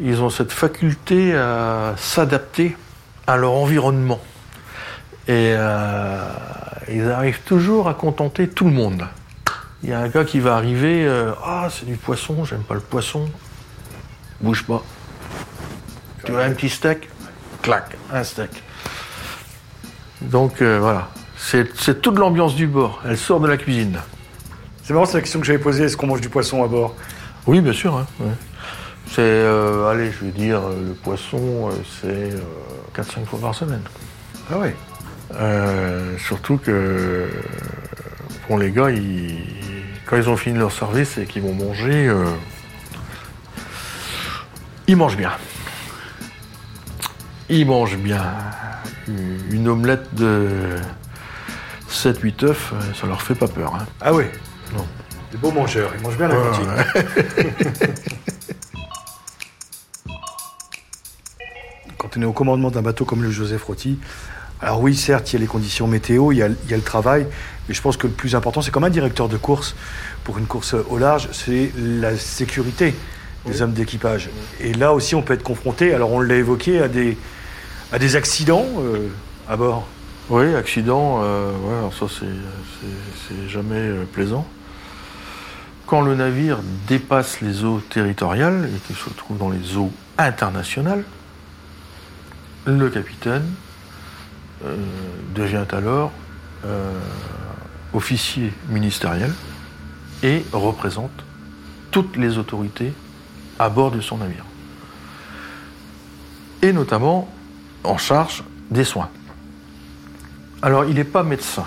ils 0.00 0.22
ont 0.22 0.30
cette 0.30 0.52
faculté 0.52 1.36
à 1.36 1.94
s'adapter 1.96 2.76
à 3.26 3.36
leur 3.36 3.52
environnement. 3.52 4.20
Et 5.26 5.52
euh, 5.56 6.22
ils 6.88 7.10
arrivent 7.10 7.42
toujours 7.42 7.88
à 7.88 7.94
contenter 7.94 8.48
tout 8.48 8.64
le 8.64 8.70
monde. 8.72 9.06
Il 9.82 9.90
y 9.90 9.92
a 9.92 10.00
un 10.00 10.08
gars 10.08 10.24
qui 10.24 10.40
va 10.40 10.56
arriver, 10.56 11.08
ah 11.44 11.68
c'est 11.70 11.86
du 11.86 11.96
poisson, 11.96 12.44
j'aime 12.44 12.62
pas 12.62 12.74
le 12.74 12.80
poisson, 12.80 13.28
bouge 14.40 14.64
pas. 14.64 14.82
Tu 16.24 16.32
veux 16.32 16.40
un 16.40 16.50
petit 16.50 16.68
steak? 16.68 17.08
Clac, 17.62 17.96
un 18.12 18.24
steak. 18.24 18.50
Donc 20.20 20.60
voilà, 20.60 21.08
c'est 21.38 22.02
toute 22.02 22.18
l'ambiance 22.18 22.54
du 22.54 22.66
bord. 22.66 23.00
Elle 23.06 23.16
sort 23.16 23.40
de 23.40 23.48
la 23.48 23.56
cuisine. 23.56 23.98
C'est 24.82 24.92
marrant, 24.92 25.06
c'est 25.06 25.14
la 25.14 25.20
question 25.20 25.40
que 25.40 25.46
j'avais 25.46 25.58
posée. 25.58 25.84
Est-ce 25.84 25.96
qu'on 25.96 26.06
mange 26.06 26.20
du 26.20 26.28
poisson 26.28 26.62
à 26.64 26.66
bord? 26.68 26.94
Oui, 27.46 27.60
bien 27.60 27.72
sûr. 27.72 27.96
hein, 27.96 28.06
ouais. 28.20 28.32
C'est, 29.06 29.20
euh, 29.20 29.88
allez, 29.88 30.10
je 30.12 30.24
veux 30.26 30.32
dire, 30.32 30.60
euh, 30.60 30.88
le 30.88 30.94
poisson, 30.94 31.70
euh, 31.70 31.72
c'est 32.00 32.34
4-5 32.94 33.24
fois 33.26 33.38
par 33.40 33.54
semaine. 33.54 33.80
Ah 34.52 34.58
ouais? 34.58 34.74
Euh, 35.34 36.16
surtout 36.18 36.58
que, 36.58 37.28
bon, 38.48 38.56
les 38.58 38.70
gars, 38.70 38.90
ils- 38.90 39.38
quand 40.06 40.16
ils 40.16 40.28
ont 40.28 40.36
fini 40.36 40.58
leur 40.58 40.72
service 40.72 41.16
et 41.18 41.24
qu'ils 41.26 41.42
vont 41.42 41.54
manger, 41.54 42.10
ils 44.86 44.96
mangent 44.96 45.16
bien. 45.16 45.32
Ils 47.50 47.66
mangent 47.66 47.96
bien. 47.98 48.24
Une 49.50 49.68
omelette 49.68 50.14
de 50.14 50.76
7-8 51.90 52.44
œufs, 52.44 52.72
euh, 52.72 52.80
ça 53.00 53.06
leur 53.06 53.20
fait 53.22 53.34
pas 53.34 53.48
peur. 53.48 53.74
hein. 53.74 53.86
Ah 54.00 54.12
ouais. 54.12 54.30
Non. 54.74 54.86
Des 55.32 55.38
beaux 55.38 55.50
mangeurs. 55.52 55.90
Ils 55.96 56.02
mangent 56.02 56.16
bien 56.16 56.28
la 56.28 56.34
cantine. 56.36 56.68
Quand 61.98 62.16
on 62.16 62.22
est 62.22 62.26
au 62.26 62.32
commandement 62.32 62.70
d'un 62.70 62.82
bateau 62.82 63.04
comme 63.04 63.22
le 63.22 63.30
Joseph 63.30 63.64
Roti, 63.64 63.98
alors 64.60 64.80
oui, 64.80 64.96
certes, 64.96 65.32
il 65.32 65.34
y 65.34 65.36
a 65.36 65.40
les 65.40 65.46
conditions 65.46 65.86
météo, 65.86 66.32
il 66.32 66.38
y 66.38 66.42
a, 66.42 66.48
il 66.48 66.70
y 66.70 66.74
a 66.74 66.76
le 66.76 66.82
travail, 66.82 67.26
mais 67.68 67.74
je 67.74 67.80
pense 67.82 67.96
que 67.96 68.06
le 68.06 68.12
plus 68.12 68.34
important, 68.34 68.60
c'est 68.62 68.70
comme 68.70 68.84
un 68.84 68.90
directeur 68.90 69.28
de 69.28 69.36
course 69.36 69.74
pour 70.24 70.38
une 70.38 70.46
course 70.46 70.74
au 70.74 70.98
large, 70.98 71.28
c'est 71.32 71.70
la 71.76 72.16
sécurité 72.16 72.94
des 73.46 73.62
hommes 73.62 73.72
d'équipage. 73.72 74.30
Et 74.60 74.72
là 74.74 74.92
aussi, 74.92 75.14
on 75.14 75.22
peut 75.22 75.34
être 75.34 75.42
confronté, 75.44 75.94
alors 75.94 76.10
on 76.12 76.20
l'a 76.20 76.34
évoqué, 76.36 76.80
à 76.80 76.88
des, 76.88 77.16
à 77.92 77.98
des 77.98 78.16
accidents 78.16 78.66
euh, 78.78 79.08
à 79.48 79.56
bord 79.56 79.86
Oui, 80.30 80.54
accident, 80.54 81.20
euh, 81.22 81.90
ça 81.90 82.04
c'est 82.10 83.48
jamais 83.48 83.76
euh, 83.76 84.04
plaisant. 84.04 84.46
Quand 85.86 86.02
le 86.02 86.14
navire 86.14 86.58
dépasse 86.86 87.40
les 87.40 87.64
eaux 87.64 87.80
territoriales 87.80 88.68
et 88.76 88.78
qu'il 88.80 88.96
se 88.96 89.08
trouve 89.08 89.38
dans 89.38 89.48
les 89.48 89.78
eaux 89.78 89.90
internationales, 90.18 91.02
le 92.66 92.90
capitaine 92.90 93.46
devient 95.34 95.64
alors 95.72 96.12
officier 97.94 98.52
ministériel 98.68 99.32
et 100.22 100.44
représente 100.52 101.24
toutes 101.90 102.16
les 102.16 102.36
autorités 102.36 102.92
à 103.58 103.70
bord 103.70 103.90
de 103.90 104.02
son 104.02 104.18
navire. 104.18 104.44
Et 106.60 106.74
notamment 106.74 107.32
en 107.82 107.96
charge 107.96 108.44
des 108.70 108.84
soins. 108.84 109.08
Alors, 110.60 110.84
il 110.84 110.94
n'est 110.96 111.04
pas 111.04 111.22
médecin. 111.22 111.66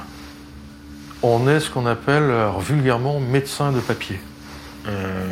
On 1.24 1.48
est 1.48 1.60
ce 1.60 1.70
qu'on 1.70 1.86
appelle 1.86 2.32
vulgairement 2.60 3.20
médecin 3.20 3.72
de 3.72 3.80
papier. 3.80 4.20
Euh, 4.88 5.28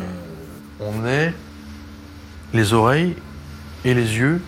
on 0.78 1.06
est 1.06 1.34
les 2.52 2.72
oreilles 2.72 3.16
et 3.84 3.94
les 3.94 4.16
yeux 4.16 4.40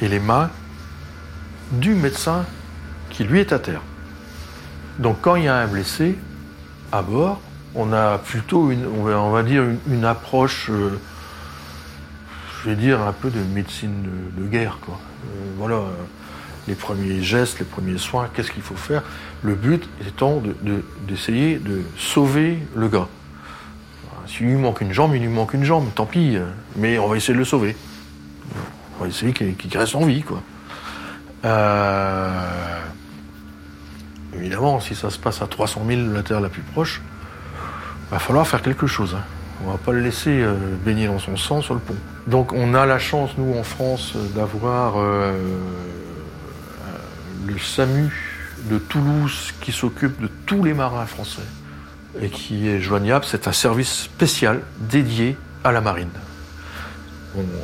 et 0.00 0.08
les 0.08 0.18
mains 0.18 0.50
du 1.70 1.94
médecin 1.94 2.44
qui 3.10 3.24
lui 3.24 3.40
est 3.40 3.52
à 3.52 3.58
terre. 3.58 3.82
Donc 4.98 5.18
quand 5.20 5.36
il 5.36 5.44
y 5.44 5.48
a 5.48 5.56
un 5.56 5.66
blessé 5.66 6.18
à 6.90 7.02
bord, 7.02 7.40
on 7.74 7.92
a 7.92 8.18
plutôt 8.18 8.70
une, 8.70 8.86
on 8.86 9.30
va, 9.30 9.42
dire 9.42 9.64
une, 9.88 10.04
approche, 10.04 10.68
euh, 10.70 10.98
je 12.60 12.70
vais 12.70 12.76
dire 12.76 13.00
un 13.00 13.12
peu 13.12 13.30
de 13.30 13.40
médecine 13.54 14.04
de, 14.36 14.46
guerre. 14.46 14.76
Euh, 14.88 14.92
voilà, 15.56 15.76
les 16.68 16.74
premiers 16.74 17.22
gestes, 17.22 17.58
les 17.58 17.64
premiers 17.64 17.98
soins, 17.98 18.28
qu'est-ce 18.34 18.50
qu'il 18.50 18.62
faut 18.62 18.76
faire? 18.76 19.02
Le 19.42 19.54
but 19.54 19.88
étant 20.06 20.42
d'essayer 21.06 21.58
de, 21.58 21.82
sauver 21.98 22.58
le 22.74 22.88
gars. 22.88 23.08
S'il 24.26 24.46
lui 24.46 24.56
manque 24.56 24.80
une 24.80 24.92
jambe, 24.92 25.14
il 25.14 25.22
lui 25.22 25.28
manque 25.28 25.54
une 25.54 25.64
jambe, 25.64 25.88
tant 25.94 26.06
pis, 26.06 26.38
mais 26.76 26.98
on 26.98 27.08
va 27.08 27.16
essayer 27.16 27.34
de 27.34 27.38
le 27.38 27.44
sauver. 27.44 27.76
On 28.98 29.02
va 29.02 29.08
essayer 29.08 29.32
qu'il 29.32 29.78
reste 29.78 29.96
en 29.96 30.04
vie, 30.04 30.22
quoi. 30.22 30.42
évidemment, 34.34 34.80
si 34.80 34.94
ça 34.94 35.10
se 35.10 35.18
passe 35.18 35.42
à 35.42 35.46
300 35.46 35.82
000 35.86 36.02
de 36.02 36.12
la 36.12 36.22
Terre 36.22 36.40
la 36.40 36.48
plus 36.48 36.62
proche, 36.62 37.02
va 38.10 38.18
falloir 38.18 38.46
faire 38.46 38.62
quelque 38.62 38.86
chose. 38.86 39.16
Hein. 39.18 39.24
On 39.64 39.70
va 39.70 39.78
pas 39.78 39.92
le 39.92 40.00
laisser 40.00 40.30
euh, 40.30 40.54
baigner 40.84 41.06
dans 41.06 41.18
son 41.18 41.36
sang 41.36 41.62
sur 41.62 41.74
le 41.74 41.80
pont. 41.80 41.94
Donc 42.26 42.52
on 42.52 42.74
a 42.74 42.84
la 42.84 42.98
chance, 42.98 43.30
nous, 43.38 43.56
en 43.56 43.62
France, 43.62 44.14
d'avoir 44.34 44.94
euh, 44.96 45.34
le 47.46 47.58
SAMU 47.58 48.10
de 48.70 48.78
Toulouse 48.78 49.52
qui 49.60 49.72
s'occupe 49.72 50.20
de 50.20 50.28
tous 50.46 50.62
les 50.62 50.74
marins 50.74 51.06
français 51.06 51.42
et 52.20 52.28
qui 52.28 52.68
est 52.68 52.80
joignable. 52.80 53.24
C'est 53.26 53.48
un 53.48 53.52
service 53.52 53.92
spécial 53.92 54.60
dédié 54.78 55.36
à 55.64 55.72
la 55.72 55.80
marine. 55.80 56.10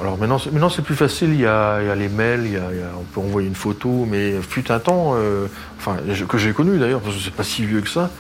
Alors 0.01 0.17
maintenant, 0.17 0.41
maintenant 0.51 0.71
c'est 0.71 0.83
plus 0.83 0.95
facile, 0.95 1.31
il 1.31 1.41
y, 1.41 1.47
a, 1.47 1.95
les 1.95 2.09
mails, 2.09 2.59
on 2.99 3.03
peut 3.03 3.21
envoyer 3.21 3.49
une 3.49 3.55
photo, 3.55 4.07
mais 4.09 4.41
fut 4.41 4.71
un 4.73 4.79
temps, 4.79 5.13
euh, 5.15 5.47
enfin, 5.79 5.97
que 6.27 6.39
j'ai 6.39 6.53
connu 6.53 6.79
d'ailleurs, 6.79 7.01
parce 7.01 7.17
que 7.17 7.23
c'est 7.23 7.35
pas 7.35 7.45
si 7.45 7.67
vieux 7.67 7.83
que 7.83 7.91
ça, 7.91 8.11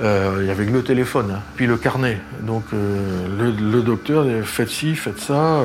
euh, 0.00 0.38
il 0.40 0.46
y 0.46 0.50
avait 0.50 0.64
le 0.64 0.82
téléphone, 0.82 1.30
hein, 1.30 1.42
puis 1.56 1.66
le 1.66 1.76
carnet. 1.76 2.20
Donc 2.40 2.64
euh, 2.72 3.52
le, 3.60 3.82
docteur, 3.82 4.24
faites 4.44 4.70
ci, 4.70 4.96
faites 4.96 5.20
ça, 5.20 5.60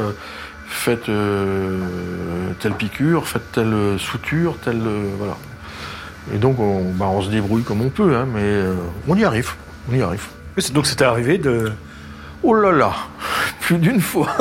euh, 0.88 1.80
faites 2.50 2.60
telle 2.60 2.74
piqûre, 2.74 3.28
faites 3.28 3.52
telle 3.52 3.98
suture, 3.98 4.58
telle 4.64 4.82
voilà. 5.18 5.38
Et 6.34 6.38
donc 6.38 6.60
on, 6.60 6.92
bah, 6.92 7.08
on, 7.08 7.22
se 7.22 7.30
débrouille 7.30 7.64
comme 7.64 7.82
on 7.82 7.90
peut, 7.90 8.16
hein, 8.16 8.28
mais 8.32 8.64
on 9.08 9.16
y 9.16 9.24
arrive, 9.24 9.54
on 9.90 9.96
y 9.96 10.02
arrive. 10.02 10.28
Donc 10.74 10.88
c'était 10.88 11.06
arrivé 11.06 11.38
de... 11.38 11.72
Oh 12.44 12.54
là 12.54 12.72
là, 12.72 12.94
plus 13.62 13.78
d'une 13.78 14.02
fois. 14.02 14.30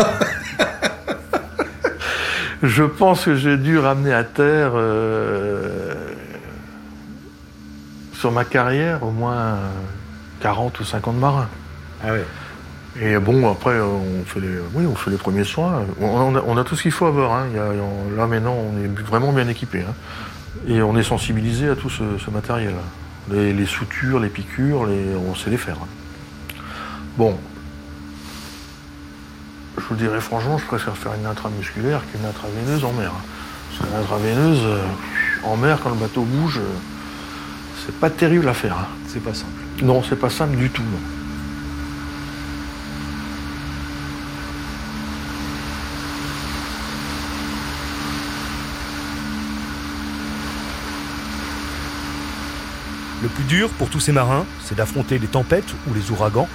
Je 2.63 2.83
pense 2.83 3.25
que 3.25 3.37
j'ai 3.37 3.57
dû 3.57 3.79
ramener 3.79 4.13
à 4.13 4.25
terre 4.25 4.73
sur 8.15 8.33
ma 8.33 8.45
carrière, 8.45 9.05
au 9.05 9.13
moins 9.13 9.59
40 10.41 10.81
ou 10.81 10.85
50 10.85 11.17
marins. 11.17 11.49
Ah 12.05 12.13
ouais. 12.13 12.25
Et 13.01 13.17
bon, 13.19 13.51
après, 13.51 13.79
on 13.81 14.25
fait 14.25 14.41
les, 14.41 14.59
oui, 14.75 14.85
on 14.87 14.95
fait 14.97 15.11
les 15.11 15.17
premiers 15.17 15.45
soins. 15.45 15.85
On 16.01 16.57
a, 16.57 16.65
tout 16.65 16.75
ce 16.75 16.83
qu'il 16.83 16.91
faut 16.91 17.07
avoir. 17.07 17.33
Hein. 17.33 17.47
là, 18.17 18.27
maintenant, 18.27 18.55
on 18.55 18.83
est 18.83 18.89
vraiment 19.03 19.33
bien 19.33 19.47
équipé. 19.49 19.85
Hein. 19.89 19.95
Et 20.67 20.83
on 20.83 20.97
est 20.97 21.05
sensibilisé 21.05 21.69
à 21.69 21.77
tout 21.77 21.91
ce, 21.91 22.31
matériel. 22.31 22.75
Les, 23.31 23.67
soutures, 23.67 24.19
les 24.19 24.29
piqûres, 24.29 24.87
les, 24.87 25.15
on 25.15 25.35
sait 25.35 25.51
les 25.51 25.59
faire. 25.59 25.77
Hein. 25.77 26.57
Bon. 27.17 27.39
Je 29.77 29.85
vous 29.85 29.95
dirais 29.95 30.21
franchement, 30.21 30.59
je 30.59 30.67
préfère 30.67 30.97
faire 30.97 31.13
une 31.15 31.27
intramusculaire 31.27 32.03
qu'une 32.11 32.25
intraveineuse 32.25 32.85
en 32.85 32.93
mer. 32.93 33.13
Parce 33.13 33.89
qu'une 33.89 34.01
intraveineuse, 34.01 34.63
euh, 34.65 34.83
en 35.45 35.57
mer, 35.57 35.79
quand 35.83 35.91
le 35.91 35.97
bateau 35.97 36.23
bouge, 36.23 36.61
c'est 37.87 37.95
pas 37.95 38.11
terrible 38.11 38.49
à 38.49 38.55
faire. 38.55 38.77
C'est 39.07 39.23
pas 39.23 39.35
simple. 39.35 39.53
Non, 39.83 40.03
c'est 40.03 40.19
pas 40.19 40.31
simple 40.31 40.57
du 40.57 40.71
tout. 40.71 40.83
Le 53.21 53.29
plus 53.29 53.45
dur 53.45 53.69
pour 53.71 53.91
tous 53.91 53.99
ces 53.99 54.13
marins, 54.13 54.47
c'est 54.63 54.77
d'affronter 54.77 55.19
les 55.19 55.27
tempêtes 55.27 55.75
ou 55.89 55.95
les 55.95 56.11
ouragans, 56.11 56.49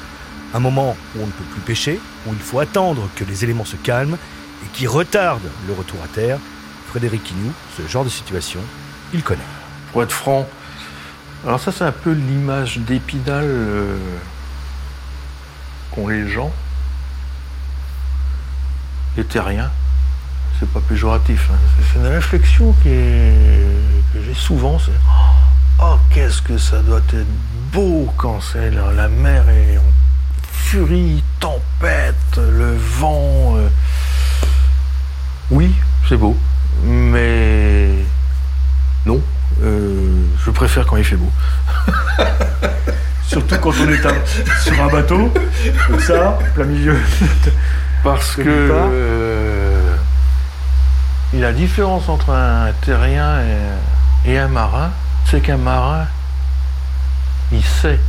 un 0.53 0.59
moment 0.59 0.95
où 1.15 1.21
on 1.21 1.25
ne 1.25 1.31
peut 1.31 1.43
plus 1.51 1.61
pêcher, 1.61 1.99
où 2.25 2.33
il 2.33 2.39
faut 2.39 2.59
attendre 2.59 3.09
que 3.15 3.25
les 3.25 3.43
éléments 3.43 3.65
se 3.65 3.75
calment 3.75 4.17
et 4.63 4.67
qui 4.71 4.87
retarde 4.87 5.43
le 5.67 5.73
retour 5.73 5.99
à 6.03 6.07
terre. 6.07 6.37
Frédéric 6.87 7.23
Quignou, 7.23 7.51
ce 7.75 7.85
genre 7.87 8.05
de 8.05 8.09
situation, 8.09 8.61
il 9.13 9.23
connaît. 9.23 9.41
Pour 9.91 10.03
être 10.03 10.11
franc, 10.11 10.47
alors 11.45 11.59
ça 11.59 11.73
c'est 11.73 11.83
un 11.83 11.91
peu 11.91 12.11
l'image 12.11 12.77
d'épinal 12.77 13.43
euh, 13.43 13.97
qu'ont 15.91 16.07
les 16.07 16.29
gens. 16.29 16.53
Les 19.17 19.25
terriens. 19.25 19.71
C'est 20.59 20.69
pas 20.69 20.79
péjoratif. 20.79 21.49
Hein. 21.51 21.57
C'est 21.91 21.99
une 21.99 22.07
réflexion 22.07 22.73
que 22.83 22.89
j'ai 24.15 24.33
souvent. 24.33 24.77
Oh 24.87 25.32
qu'est-ce 26.09 26.41
que 26.41 26.57
ça 26.57 26.79
doit 26.81 27.01
être 27.13 27.27
beau 27.71 28.11
quand 28.17 28.39
c'est 28.41 28.71
la, 28.71 29.07
mer 29.07 29.49
est 29.49 29.77
en 29.77 29.81
furie, 30.51 31.23
tempête, 31.39 32.37
le 32.37 32.75
vent. 32.75 33.57
Euh. 33.57 33.67
Oui, 35.51 35.73
c'est 36.07 36.17
beau. 36.17 36.37
Mais 36.83 37.89
non, 39.05 39.21
euh, 39.61 40.25
je 40.45 40.51
préfère 40.51 40.85
quand 40.85 40.97
il 40.97 41.03
fait 41.03 41.15
beau. 41.15 41.31
Surtout 43.27 43.55
quand 43.61 43.73
on 43.81 43.89
est 43.89 44.01
sur 44.61 44.81
un 44.81 44.87
bateau, 44.87 45.33
comme 45.87 45.99
ça, 45.99 46.37
plein 46.53 46.65
milieu. 46.65 46.97
Parce 48.03 48.35
que 48.35 48.43
euh, 48.45 49.95
la 51.33 51.51
différence 51.53 52.09
entre 52.09 52.31
un 52.31 52.71
terrien 52.85 53.41
et, 54.25 54.37
un 54.37 54.47
marin, 54.49 54.91
c'est 55.33 55.41
qu'un 55.41 55.57
marin, 55.57 56.05
il 57.51 57.63
sait 57.63 57.99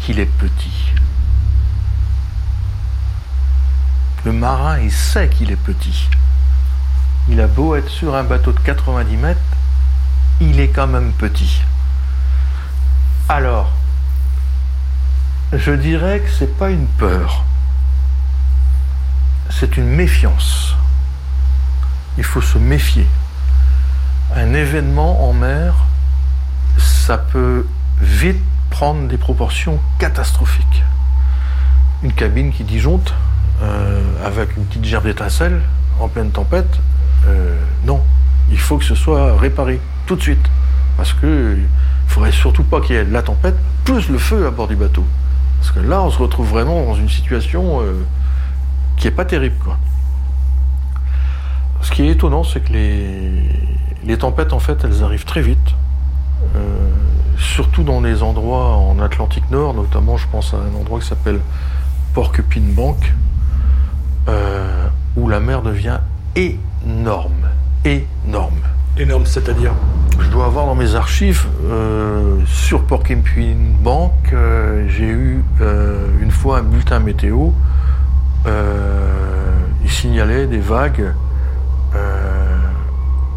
qu'il 0.00 0.18
est 0.18 0.24
petit. 0.24 0.94
Le 4.24 4.32
marin, 4.32 4.78
il 4.78 4.90
sait 4.90 5.28
qu'il 5.28 5.50
est 5.50 5.62
petit. 5.62 6.08
Il 7.28 7.38
a 7.38 7.46
beau 7.46 7.76
être 7.76 7.90
sur 7.90 8.16
un 8.16 8.24
bateau 8.24 8.52
de 8.52 8.60
90 8.60 9.14
mètres, 9.18 9.38
il 10.40 10.58
est 10.58 10.68
quand 10.68 10.86
même 10.86 11.12
petit. 11.12 11.60
Alors, 13.28 13.70
je 15.52 15.72
dirais 15.72 16.20
que 16.20 16.30
c'est 16.30 16.56
pas 16.56 16.70
une 16.70 16.86
peur, 16.86 17.44
c'est 19.50 19.76
une 19.76 19.90
méfiance. 19.90 20.76
Il 22.16 22.24
faut 22.24 22.40
se 22.40 22.56
méfier. 22.56 23.06
Un 24.34 24.54
événement 24.54 25.28
en 25.28 25.34
mer, 25.34 25.85
ça 27.06 27.18
peut 27.18 27.64
vite 28.00 28.42
prendre 28.68 29.06
des 29.06 29.16
proportions 29.16 29.78
catastrophiques. 30.00 30.82
Une 32.02 32.12
cabine 32.12 32.52
qui 32.52 32.64
disjoncte 32.64 33.14
euh, 33.62 34.02
avec 34.24 34.56
une 34.56 34.64
petite 34.64 34.84
gerbe 34.84 35.04
d'étincelle 35.04 35.60
en 36.00 36.08
pleine 36.08 36.32
tempête, 36.32 36.80
euh, 37.28 37.56
non, 37.84 38.02
il 38.50 38.58
faut 38.58 38.76
que 38.76 38.84
ce 38.84 38.96
soit 38.96 39.38
réparé 39.38 39.80
tout 40.06 40.16
de 40.16 40.20
suite. 40.20 40.50
Parce 40.96 41.12
que 41.12 41.56
il 41.56 42.10
faudrait 42.12 42.32
surtout 42.32 42.64
pas 42.64 42.80
qu'il 42.80 42.96
y 42.96 42.98
ait 42.98 43.04
la 43.04 43.22
tempête, 43.22 43.54
plus 43.84 44.08
le 44.08 44.18
feu 44.18 44.44
à 44.44 44.50
bord 44.50 44.66
du 44.66 44.74
bateau. 44.74 45.04
Parce 45.60 45.70
que 45.70 45.78
là, 45.78 46.02
on 46.02 46.10
se 46.10 46.18
retrouve 46.18 46.48
vraiment 46.48 46.86
dans 46.86 46.96
une 46.96 47.08
situation 47.08 47.82
euh, 47.82 48.04
qui 48.96 49.06
est 49.06 49.12
pas 49.12 49.24
terrible. 49.24 49.56
Quoi. 49.62 49.78
Ce 51.82 51.92
qui 51.92 52.02
est 52.02 52.08
étonnant, 52.08 52.42
c'est 52.42 52.62
que 52.62 52.72
les, 52.72 53.48
les 54.04 54.18
tempêtes, 54.18 54.52
en 54.52 54.58
fait, 54.58 54.82
elles 54.82 55.04
arrivent 55.04 55.24
très 55.24 55.42
vite. 55.42 55.76
Surtout 57.38 57.82
dans 57.82 58.00
les 58.00 58.22
endroits 58.22 58.76
en 58.76 58.98
Atlantique 59.00 59.50
Nord, 59.50 59.74
notamment, 59.74 60.16
je 60.16 60.26
pense 60.28 60.54
à 60.54 60.58
un 60.58 60.78
endroit 60.78 61.00
qui 61.00 61.06
s'appelle 61.06 61.40
Porcupine 62.14 62.72
Bank, 62.72 63.14
euh, 64.28 64.86
où 65.16 65.28
la 65.28 65.40
mer 65.40 65.62
devient 65.62 65.98
énorme. 66.34 67.48
Énorme. 67.84 68.60
Énorme, 68.98 69.26
c'est-à-dire 69.26 69.72
Je 70.20 70.28
dois 70.28 70.46
avoir 70.46 70.66
dans 70.66 70.74
mes 70.74 70.94
archives, 70.94 71.46
euh, 71.64 72.38
sur 72.46 72.84
Porcupine 72.84 73.74
Bank, 73.82 74.12
euh, 74.32 74.86
j'ai 74.88 75.04
eu 75.04 75.44
euh, 75.60 76.06
une 76.20 76.30
fois 76.30 76.58
un 76.58 76.62
bulletin 76.62 77.00
météo. 77.00 77.50
Il 79.84 79.90
signalait 79.90 80.46
des 80.46 80.58
vagues 80.58 81.12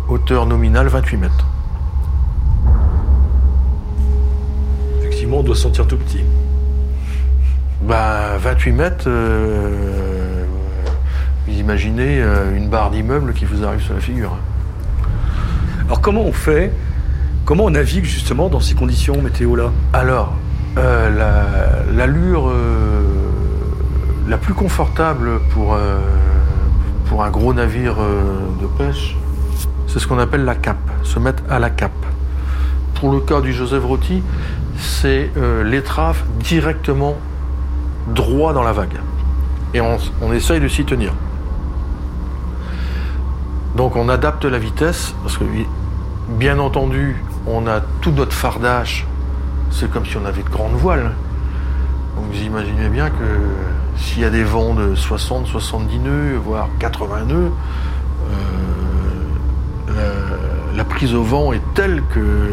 hauteur 0.08 0.46
nominale 0.46 0.88
28 0.88 1.18
mètres. 1.18 1.46
Effectivement, 5.30 5.42
on 5.42 5.44
doit 5.44 5.56
se 5.56 5.62
sentir 5.62 5.86
tout 5.86 5.98
petit. 5.98 6.22
Bah, 7.84 8.38
28 8.40 8.72
mètres, 8.72 9.04
euh, 9.08 10.44
vous 11.48 11.54
imaginez 11.54 12.20
euh, 12.20 12.58
une 12.58 12.68
barre 12.68 12.90
d'immeuble 12.90 13.34
qui 13.34 13.46
vous 13.46 13.64
arrive 13.64 13.80
sur 13.80 13.94
la 13.94 14.00
figure. 14.00 14.36
Alors 15.86 16.02
comment 16.02 16.22
on 16.24 16.32
fait 16.32 16.72
Comment 17.46 17.66
on 17.66 17.70
navigue 17.70 18.06
justement 18.06 18.50
dans 18.50 18.60
ces 18.60 18.74
conditions 18.74 19.22
météo-là? 19.22 19.70
Alors, 19.94 20.34
euh, 20.80 21.10
la- 21.16 21.94
l'allure 21.94 22.50
euh, 22.50 23.04
la 24.28 24.38
plus 24.40 24.56
confortable 24.56 25.40
pour, 25.52 25.76
euh, 25.76 26.00
pour 27.06 27.24
un 27.24 27.30
gros 27.30 27.54
navire 27.54 27.98
euh, 28.00 28.40
de 28.62 28.66
pêche, 28.66 29.16
c'est 29.88 30.00
ce 30.00 30.08
qu'on 30.08 30.18
appelle 30.20 30.44
la 30.46 30.56
cape, 30.56 30.78
se 31.04 31.20
mettre 31.20 31.44
à 31.52 31.60
la 31.60 31.70
cape. 31.70 31.92
Pour 32.96 33.14
le 33.14 33.22
cas 33.22 33.40
du 33.40 33.54
Joseph 33.54 33.86
Rotti, 33.86 34.22
c'est 34.80 35.32
euh, 35.38 35.64
l'étrave 35.64 36.22
directement 36.40 37.16
droit 38.08 38.54
dans 38.54 38.64
la 38.64 38.72
vague. 38.72 38.98
Et 39.74 39.82
on, 39.82 40.34
essaye 40.34 40.60
de 40.60 40.68
s'y 40.68 40.84
tenir. 40.84 41.14
Donc 43.76 43.96
on 43.96 44.10
adapte 44.10 44.46
la 44.46 44.58
vitesse, 44.58 45.14
parce 45.22 45.38
que 45.38 45.44
bien 46.28 46.58
entendu, 46.58 47.24
on 47.46 47.68
a 47.68 47.82
tout 48.02 48.12
notre 48.12 48.34
fardage 48.34 49.06
c'est 49.72 49.90
comme 49.90 50.06
si 50.06 50.18
on 50.18 50.26
avait 50.26 50.44
de 50.44 50.50
grandes 50.50 50.74
voiles. 50.74 51.12
Donc 52.16 52.26
vous 52.32 52.42
imaginez 52.42 52.90
bien 52.90 53.10
que 53.10 53.40
s'il 53.98 54.22
y 54.22 54.26
a 54.26 54.30
des 54.30 54.44
vents 54.44 54.74
de 54.74 54.96
60, 54.96 55.48
70 55.48 56.00
nœuds, 56.00 56.38
voire 56.44 56.70
80 56.80 57.26
nœuds, 57.26 57.52
euh, 59.90 60.38
la 60.76 60.84
prise 60.84 61.14
au 61.14 61.24
vent 61.24 61.54
est 61.54 61.62
telle 61.74 62.04
que 62.14 62.52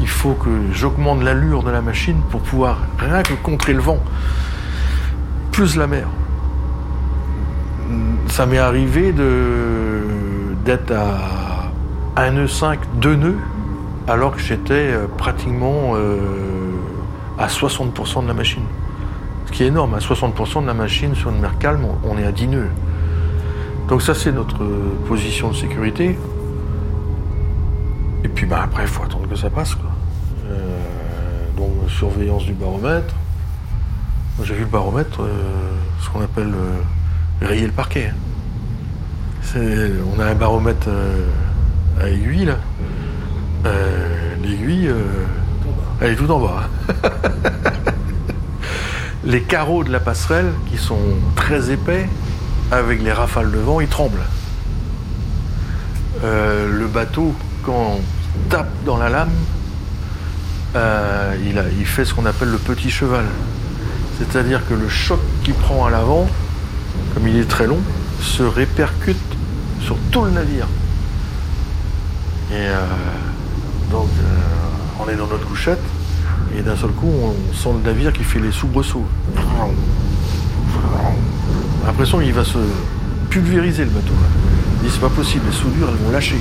il 0.00 0.08
faut 0.08 0.34
que 0.34 0.50
j'augmente 0.72 1.22
l'allure 1.22 1.62
de 1.62 1.70
la 1.70 1.80
machine 1.80 2.20
pour 2.30 2.40
pouvoir 2.40 2.78
rien 2.98 3.22
que 3.22 3.34
contrer 3.34 3.72
le 3.72 3.80
vent, 3.80 3.98
plus 5.52 5.76
la 5.76 5.86
mer. 5.86 6.06
Ça 8.28 8.46
m'est 8.46 8.58
arrivé 8.58 9.12
d'être 10.64 10.92
à 10.92 11.70
un 12.16 12.30
nœud 12.32 12.48
5, 12.48 12.80
deux 13.00 13.14
nœuds, 13.14 13.38
alors 14.08 14.34
que 14.34 14.40
j'étais 14.40 14.74
euh, 14.92 15.06
pratiquement 15.06 15.92
euh, 15.94 16.18
à 17.38 17.46
60% 17.46 18.22
de 18.22 18.28
la 18.28 18.34
machine. 18.34 18.62
Ce 19.46 19.52
qui 19.52 19.64
est 19.64 19.66
énorme, 19.66 19.94
à 19.94 19.98
60% 19.98 20.62
de 20.62 20.66
la 20.66 20.74
machine 20.74 21.14
sur 21.14 21.30
une 21.30 21.40
mer 21.40 21.58
calme, 21.58 21.84
on 21.84 22.10
on 22.10 22.18
est 22.18 22.24
à 22.24 22.32
10 22.32 22.48
nœuds. 22.48 22.70
Donc 23.88 24.02
ça 24.02 24.14
c'est 24.14 24.32
notre 24.32 24.62
euh, 24.62 24.96
position 25.06 25.50
de 25.50 25.54
sécurité. 25.54 26.18
Puis 28.36 28.44
bah, 28.46 28.60
après, 28.64 28.82
il 28.82 28.88
faut 28.88 29.02
attendre 29.02 29.28
que 29.28 29.34
ça 29.34 29.50
passe. 29.50 29.74
Quoi. 29.74 29.90
Euh, 30.50 30.78
donc 31.56 31.70
surveillance 31.88 32.44
du 32.44 32.52
baromètre. 32.52 33.14
J'ai 34.44 34.52
vu 34.54 34.60
le 34.60 34.66
baromètre, 34.66 35.22
euh, 35.22 35.72
ce 36.02 36.10
qu'on 36.10 36.20
appelle 36.20 36.52
euh, 36.54 37.46
rayer 37.46 37.66
le 37.66 37.72
parquet. 37.72 38.12
C'est- 39.42 39.90
On 40.14 40.20
a 40.20 40.26
un 40.26 40.34
baromètre 40.34 40.88
à 42.00 42.08
aiguille 42.08 42.44
là. 42.44 42.56
L'aiguille, 44.44 44.90
elle 46.00 46.12
est 46.12 46.16
tout 46.16 46.30
en 46.30 46.38
bas. 46.38 46.68
les 49.24 49.42
carreaux 49.42 49.82
de 49.82 49.90
la 49.90 49.98
passerelle, 49.98 50.52
qui 50.70 50.76
sont 50.76 50.98
très 51.34 51.70
épais, 51.72 52.06
avec 52.70 53.02
les 53.02 53.12
rafales 53.12 53.50
de 53.50 53.58
vent, 53.58 53.80
ils 53.80 53.88
tremblent. 53.88 54.22
Le 56.22 56.86
bateau, 56.86 57.34
quand 57.64 57.98
tape 58.48 58.70
dans 58.84 58.96
la 58.96 59.08
lame, 59.08 59.30
euh, 60.74 61.34
il, 61.48 61.58
a- 61.58 61.64
fait 61.84 62.04
ce 62.04 62.14
qu'on 62.14 62.26
appelle 62.26 62.50
le 62.50 62.58
petit 62.58 62.90
cheval. 62.90 63.24
C'est-à-dire 64.18 64.66
que 64.68 64.74
le 64.74 64.88
choc 64.88 65.20
qu'il 65.44 65.54
prend 65.54 65.86
à 65.86 65.90
l'avant, 65.90 66.26
comme 67.14 67.28
il 67.28 67.36
est 67.36 67.48
très 67.48 67.66
long, 67.66 67.78
se 68.20 68.42
répercute 68.42 69.16
sur 69.80 69.96
tout 70.10 70.24
le 70.24 70.30
navire. 70.30 70.66
Et 72.50 72.54
euh, 72.54 72.80
donc, 73.90 74.08
euh, 74.20 75.04
on 75.04 75.08
est 75.10 75.16
dans 75.16 75.26
notre 75.26 75.46
couchette, 75.46 75.82
et 76.56 76.62
d'un 76.62 76.76
seul 76.76 76.90
coup, 76.90 77.10
on 77.22 77.54
sent 77.54 77.70
le 77.82 77.90
navire 77.90 78.12
qui 78.12 78.24
fait 78.24 78.38
les 78.40 78.52
soubresauts. 78.52 79.04
L'impression 81.84 82.18
qu'il 82.20 82.32
va 82.32 82.44
se 82.44 82.58
pulvériser 83.30 83.84
le 83.84 83.90
bateau. 83.90 84.12
Il 84.82 84.88
dit, 84.88 84.92
c'est 84.94 85.00
pas 85.00 85.08
possible, 85.08 85.44
les 85.50 85.56
soudures, 85.56 85.88
elles 85.88 86.04
vont 86.04 86.10
lâcher. 86.12 86.40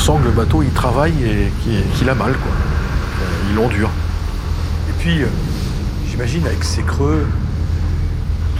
On 0.00 0.02
sent 0.02 0.18
que 0.22 0.28
le 0.28 0.34
bateau, 0.34 0.62
il 0.62 0.70
travaille 0.70 1.12
et 1.22 1.52
qu'il 1.94 2.08
a 2.08 2.14
mal, 2.14 2.32
quoi. 2.32 2.52
Euh, 2.52 3.52
Il 3.52 3.58
endure. 3.58 3.90
Et 4.88 4.92
puis, 4.98 5.22
euh, 5.22 5.26
j'imagine 6.08 6.46
avec 6.46 6.64
ces 6.64 6.80
creux 6.80 7.26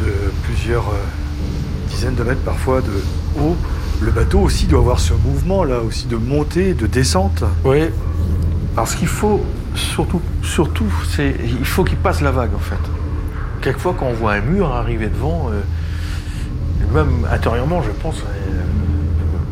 de 0.03 0.13
plusieurs 0.45 0.87
euh, 0.89 1.89
dizaines 1.89 2.15
de 2.15 2.25
mètres 2.25 2.43
parfois 2.43 2.83
de 2.83 2.93
haut, 3.41 3.57
le 4.03 4.11
bateau 4.11 4.41
aussi 4.41 4.67
doit 4.67 4.81
avoir 4.81 5.01
ce 5.01 5.15
mouvement 5.15 5.65
là 5.65 5.81
aussi 5.81 6.07
de 6.07 6.17
montée, 6.17 6.75
de 6.75 6.87
descente. 6.87 7.43
Oui. 7.65 7.85
Alors 8.77 8.89
ce 8.89 8.97
qu'il 8.97 9.09
faut 9.09 9.45
surtout, 9.75 10.21
surtout, 10.43 10.93
c'est 11.09 11.35
il 11.43 11.67
faut 11.67 11.85
qu'il 11.85 11.99
passe 11.99 12.21
la 12.21 12.33
vague 12.33 12.55
en 12.55 12.59
fait. 12.59 12.81
Quelquefois 13.63 13.95
quand 13.99 14.07
on 14.07 14.15
voit 14.15 14.33
un 14.33 14.41
mur 14.41 14.71
arriver 14.71 15.09
devant, 15.09 15.51
euh, 15.51 15.61
même 16.95 17.27
intérieurement 17.31 17.83
je 17.83 17.91
pense, 17.91 18.21
euh, 18.21 18.63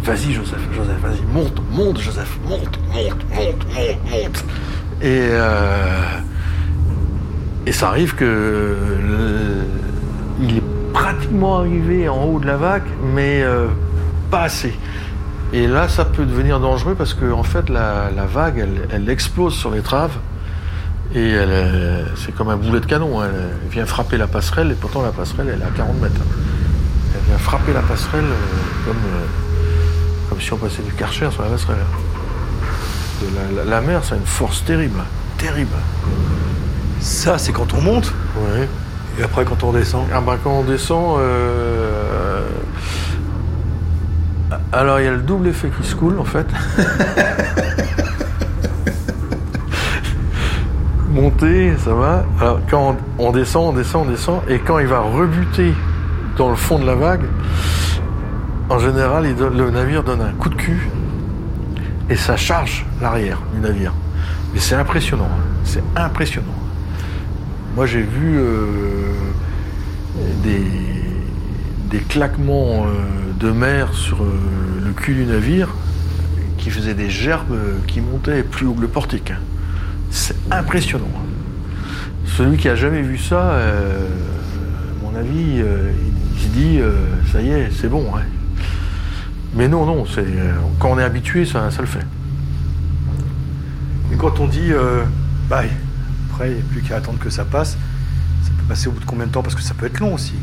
vas-y 0.09 0.33
Joseph, 0.33 0.61
Joseph, 0.75 0.99
vas-y, 1.03 1.23
monte, 1.33 1.61
monte 1.71 2.01
Joseph, 2.01 2.39
monte, 2.49 2.79
monte, 2.93 3.25
monte, 3.31 3.67
monte, 3.75 4.11
monte. 4.11 4.45
Et, 5.03 5.29
euh, 5.31 6.19
et 7.67 7.73
ça 7.73 7.89
arrive 7.89 8.15
que 8.15 8.75
il 10.41 10.57
est 10.57 10.63
pratiquement 10.95 11.59
arrivé 11.59 12.09
en 12.09 12.25
haut 12.25 12.39
de 12.39 12.47
la 12.47 12.57
vague, 12.57 12.87
mais 13.15 13.43
euh, 13.43 13.67
pas 14.31 14.43
assez. 14.43 14.75
Et 15.53 15.67
là, 15.67 15.89
ça 15.89 16.05
peut 16.07 16.25
devenir 16.25 16.59
dangereux 16.59 16.95
parce 16.97 17.13
que 17.13 17.31
en 17.31 17.43
fait, 17.43 17.69
la, 17.69 18.11
vague, 18.33 18.67
elle, 18.91 19.11
explose 19.11 19.55
sur 19.55 19.71
l'étrave 19.71 20.13
et 21.15 21.35
euh, 21.35 22.05
c'est 22.17 22.35
comme 22.35 22.49
un 22.49 22.57
boulet 22.57 22.81
de 22.81 22.87
canon. 22.87 23.23
Elle, 23.23 23.31
elle 23.63 23.71
vient 23.71 23.87
frapper 23.87 24.17
la 24.17 24.27
passerelle 24.27 24.71
et 24.71 24.75
pourtant 24.75 25.03
la 25.03 25.13
passerelle, 25.13 25.49
elle 25.55 25.61
est 25.61 25.65
à 25.65 25.71
40 25.77 26.01
mètres. 26.01 26.21
Elle 27.15 27.29
vient 27.29 27.39
frapper 27.39 27.75
la 27.75 27.83
passerelle 27.83 28.25
comme, 28.87 28.97
comme 30.29 30.41
si 30.41 30.53
on 30.53 30.57
passait 30.59 30.83
du 30.83 30.93
karcher 30.93 31.31
sur 31.31 31.43
la 31.43 31.49
passerelle. 31.49 31.77
La, 33.35 33.65
la- 33.65 33.71
la 33.71 33.81
mer, 33.81 34.05
ça 34.05 34.15
a 34.15 34.19
une 34.19 34.27
force 34.27 34.65
terrible, 34.65 35.01
terrible. 35.39 35.75
Ça, 37.01 37.39
c'est 37.39 37.53
quand 37.53 37.73
on 37.75 37.81
monte, 37.81 38.13
Ouais. 38.37 38.69
et 39.19 39.23
après 39.25 39.45
quand 39.45 39.63
on 39.65 39.73
descend. 39.73 40.05
Ah 40.15 40.21
bah, 40.21 40.37
quand 40.43 40.51
on 40.53 40.65
descend, 40.65 41.19
euh, 41.21 42.43
alors 44.73 45.01
il 45.01 45.05
y 45.05 45.09
a 45.09 45.13
le 45.13 45.19
double 45.23 45.49
effet 45.49 45.71
qui 45.81 45.87
se 45.89 45.95
coule 45.95 46.19
en 46.19 46.25
fait. 46.25 46.47
Monter, 51.11 51.73
ça 51.85 51.95
va. 51.95 52.25
Alors 52.41 52.61
quand 52.71 52.97
on, 53.19 53.29
on 53.29 53.33
descend, 53.33 53.71
on 53.71 53.73
descend, 53.73 54.07
on 54.07 54.11
descend, 54.11 54.41
et 54.49 54.59
quand 54.59 54.79
il 54.79 54.87
va 54.87 55.01
rebuter 55.01 55.73
dans 56.37 56.51
le 56.51 56.57
fond 56.57 56.79
de 56.79 56.87
la 56.87 56.95
vague, 56.95 57.23
en 58.71 58.79
général, 58.79 59.25
le 59.25 59.71
navire 59.71 60.03
donne 60.03 60.21
un 60.21 60.33
coup 60.33 60.49
de 60.51 60.55
cul 60.55 60.89
et 62.11 62.17
ça 62.17 62.37
charge 62.37 62.87
l'arrière 63.01 63.41
du 63.55 63.61
navire. 63.61 63.93
Mais 64.53 64.61
c'est 64.61 64.75
impressionnant, 64.75 65.29
hein. 65.31 65.43
c'est 65.65 65.83
impressionnant. 65.97 66.47
Moi 67.77 67.87
j'ai 67.87 68.03
vu 68.03 68.39
euh, 68.39 69.13
des, 70.43 71.99
claquements 72.09 72.87
euh, 72.87 72.91
de 73.39 73.51
mer 73.51 73.93
sur 73.93 74.23
euh, 74.23 74.33
le 74.85 74.93
cul 74.93 75.15
du 75.15 75.25
navire 75.25 75.69
qui 76.57 76.71
faisaient 76.71 76.95
des 76.95 77.11
gerbes 77.11 77.57
qui 77.87 78.01
montaient 78.01 78.43
plus 78.43 78.67
haut 78.67 78.75
que 78.75 78.81
le 78.81 78.89
portique. 78.89 79.31
hein. 79.31 79.39
C'est 80.11 80.37
impressionnant. 80.51 81.07
Celui 82.25 82.57
qui 82.57 82.69
a 82.69 82.75
jamais 82.75 83.03
vu 83.03 83.19
ça, 83.19 83.57
à 83.57 83.63
mon 85.03 85.15
avis, 85.19 85.63
il 85.63 86.41
se 86.43 86.49
dit 86.49 86.81
ça 87.31 87.43
y 87.43 87.51
est, 87.51 87.71
c'est 87.71 87.89
bon. 87.89 88.07
hein. 88.17 88.23
Mais 89.55 89.69
non, 89.69 89.87
non, 89.87 90.05
c'est 90.07 90.27
quand 90.79 90.91
on 90.91 90.99
est 90.99 91.05
habitué, 91.05 91.45
ça, 91.45 91.71
ça 91.71 91.81
le 91.81 91.87
fait. 91.87 92.07
Et 94.13 94.17
quand 94.17 94.41
on 94.41 94.47
dit 94.47 94.73
euh, 94.73 95.05
bye, 95.49 95.71
après, 96.31 96.51
il 96.51 96.55
n'y 96.55 96.61
a 96.61 96.65
plus 96.65 96.83
qu'à 96.83 96.97
attendre 96.97 97.19
que 97.19 97.31
ça 97.31 97.45
passe, 97.45 97.77
ça 98.43 98.51
peut 98.57 98.65
passer 98.69 98.89
au 98.89 98.93
bout 98.93 99.01
de 99.01 99.05
combien 99.05 99.27
de 99.27 99.33
temps? 99.33 99.43
Parce 99.43 99.55
que 99.55 99.63
ça 99.63 99.75
peut 99.75 99.87
être 99.87 100.01
long 100.01 100.15
aussi. 100.15 100.35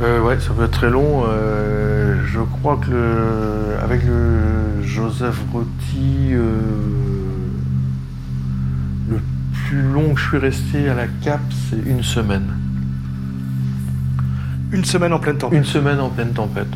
Euh, 0.00 0.20
ouais, 0.22 0.40
ça 0.40 0.50
peut 0.52 0.64
être 0.64 0.72
très 0.72 0.90
long. 0.90 1.24
Euh, 1.28 2.20
je 2.26 2.40
crois 2.40 2.76
que 2.76 2.90
le, 2.90 3.78
avec 3.82 4.04
le 4.04 4.82
Joseph 4.82 5.40
Rotti, 5.52 6.32
euh, 6.32 6.58
le 9.10 9.20
plus 9.68 9.82
long 9.82 10.14
que 10.14 10.20
je 10.20 10.28
suis 10.28 10.38
resté 10.38 10.88
à 10.88 10.94
la 10.94 11.06
Cap, 11.06 11.40
c'est 11.70 11.78
une 11.88 12.02
semaine. 12.02 12.48
Une 14.72 14.84
semaine 14.84 15.12
en 15.12 15.20
pleine 15.20 15.38
tempête. 15.38 15.56
Une 15.56 15.64
semaine 15.64 16.00
en 16.00 16.08
pleine 16.08 16.32
tempête. 16.32 16.66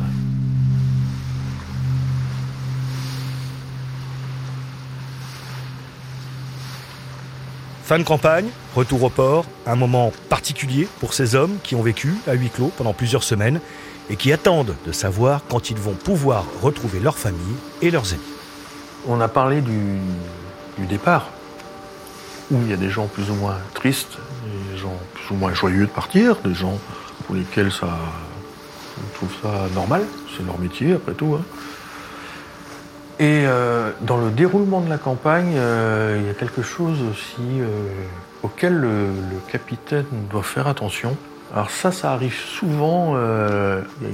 Fin 7.89 7.97
de 7.97 8.03
campagne, 8.03 8.45
retour 8.75 9.01
au 9.01 9.09
port, 9.09 9.45
un 9.65 9.75
moment 9.75 10.13
particulier 10.29 10.87
pour 10.99 11.15
ces 11.15 11.33
hommes 11.33 11.57
qui 11.63 11.73
ont 11.73 11.81
vécu 11.81 12.13
à 12.27 12.33
huis 12.33 12.51
clos 12.51 12.71
pendant 12.77 12.93
plusieurs 12.93 13.23
semaines 13.23 13.59
et 14.11 14.15
qui 14.15 14.31
attendent 14.31 14.75
de 14.85 14.91
savoir 14.91 15.41
quand 15.49 15.71
ils 15.71 15.77
vont 15.79 15.95
pouvoir 15.95 16.45
retrouver 16.61 16.99
leur 16.99 17.17
famille 17.17 17.55
et 17.81 17.89
leurs 17.89 18.13
amis. 18.13 18.21
On 19.07 19.19
a 19.19 19.27
parlé 19.27 19.61
du, 19.61 19.97
départ, 20.87 21.31
où 22.51 22.61
il 22.61 22.69
y 22.69 22.73
a 22.73 22.77
des 22.77 22.91
gens 22.91 23.07
plus 23.07 23.31
ou 23.31 23.33
moins 23.33 23.57
tristes, 23.73 24.19
des 24.71 24.77
gens 24.77 24.93
plus 25.15 25.31
ou 25.31 25.39
moins 25.39 25.55
joyeux 25.55 25.87
de 25.87 25.91
partir, 25.91 26.35
des 26.45 26.53
gens 26.53 26.77
pour 27.25 27.33
lesquels 27.33 27.71
ça, 27.71 27.89
on 28.99 29.15
trouve 29.15 29.31
ça 29.41 29.65
normal, 29.73 30.03
c'est 30.37 30.45
leur 30.45 30.59
métier 30.59 30.93
après 30.93 31.13
tout. 31.13 31.39
hein. 31.39 31.58
Et 33.19 33.43
euh, 33.45 33.91
dans 34.01 34.17
le 34.17 34.31
déroulement 34.31 34.79
de 34.79 34.89
la 34.89 34.97
campagne, 34.97 35.55
euh, 35.57 36.17
il 36.21 36.27
y 36.27 36.29
a 36.29 36.33
quelque 36.33 36.61
chose 36.61 36.99
aussi 37.11 37.59
euh, 37.59 37.65
auquel 38.43 38.73
le, 38.73 39.09
capitaine 39.51 40.05
doit 40.31 40.41
faire 40.41 40.67
attention. 40.67 41.17
Alors 41.53 41.69
ça, 41.69 41.91
ça 41.91 42.13
arrive 42.13 42.35
souvent, 42.35 43.17
il 43.17 44.03
y 44.03 44.07
a 44.07 44.09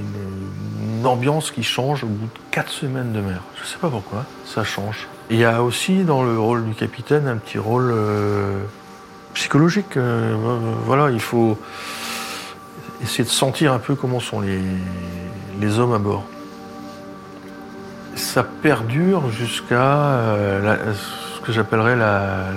une, 0.98 1.06
ambiance 1.06 1.52
qui 1.52 1.62
change 1.62 2.02
au 2.02 2.08
bout 2.08 2.24
de 2.24 2.40
quatre 2.50 2.70
semaines 2.70 3.12
de 3.12 3.20
mer. 3.20 3.42
Je 3.56 3.62
ne 3.62 3.66
sais 3.66 3.78
pas 3.78 3.90
pourquoi, 3.90 4.24
ça 4.44 4.64
change. 4.64 5.06
Il 5.30 5.36
y 5.36 5.44
a 5.44 5.62
aussi 5.62 6.02
dans 6.02 6.24
le 6.24 6.38
rôle 6.38 6.64
du 6.64 6.74
capitaine 6.74 7.28
un 7.28 7.36
petit 7.36 7.58
rôle 7.58 7.94
psychologique. 9.34 9.98
voilà, 10.86 11.10
il 11.10 11.20
faut 11.20 11.58
essayer 13.02 13.24
de 13.24 13.28
sentir 13.28 13.72
un 13.74 13.78
peu 13.78 13.94
comment 13.94 14.18
sont 14.18 14.40
les 14.40 15.78
hommes 15.78 15.92
à 15.92 15.98
bord. 15.98 16.24
Ça 18.36 18.44
perdure 18.44 19.30
jusqu'à 19.30 19.94
euh, 20.20 20.92
ce 20.92 21.40
que 21.40 21.52
j'appellerais 21.52 21.96
la, 21.96 22.50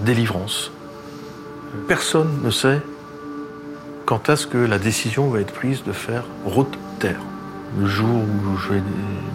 délivrance. 0.00 0.72
Personne 1.86 2.40
ne 2.42 2.48
sait 2.48 2.80
quand 4.06 4.30
est-ce 4.30 4.46
que 4.46 4.56
la 4.56 4.78
décision 4.78 5.28
va 5.28 5.40
être 5.40 5.52
prise 5.52 5.84
de 5.84 5.92
faire 5.92 6.24
route 6.46 6.78
terre. 6.98 7.20
Le 7.78 7.86
jour 7.86 8.08
où 8.08 8.56
je 8.56 8.72
vais 8.72 8.82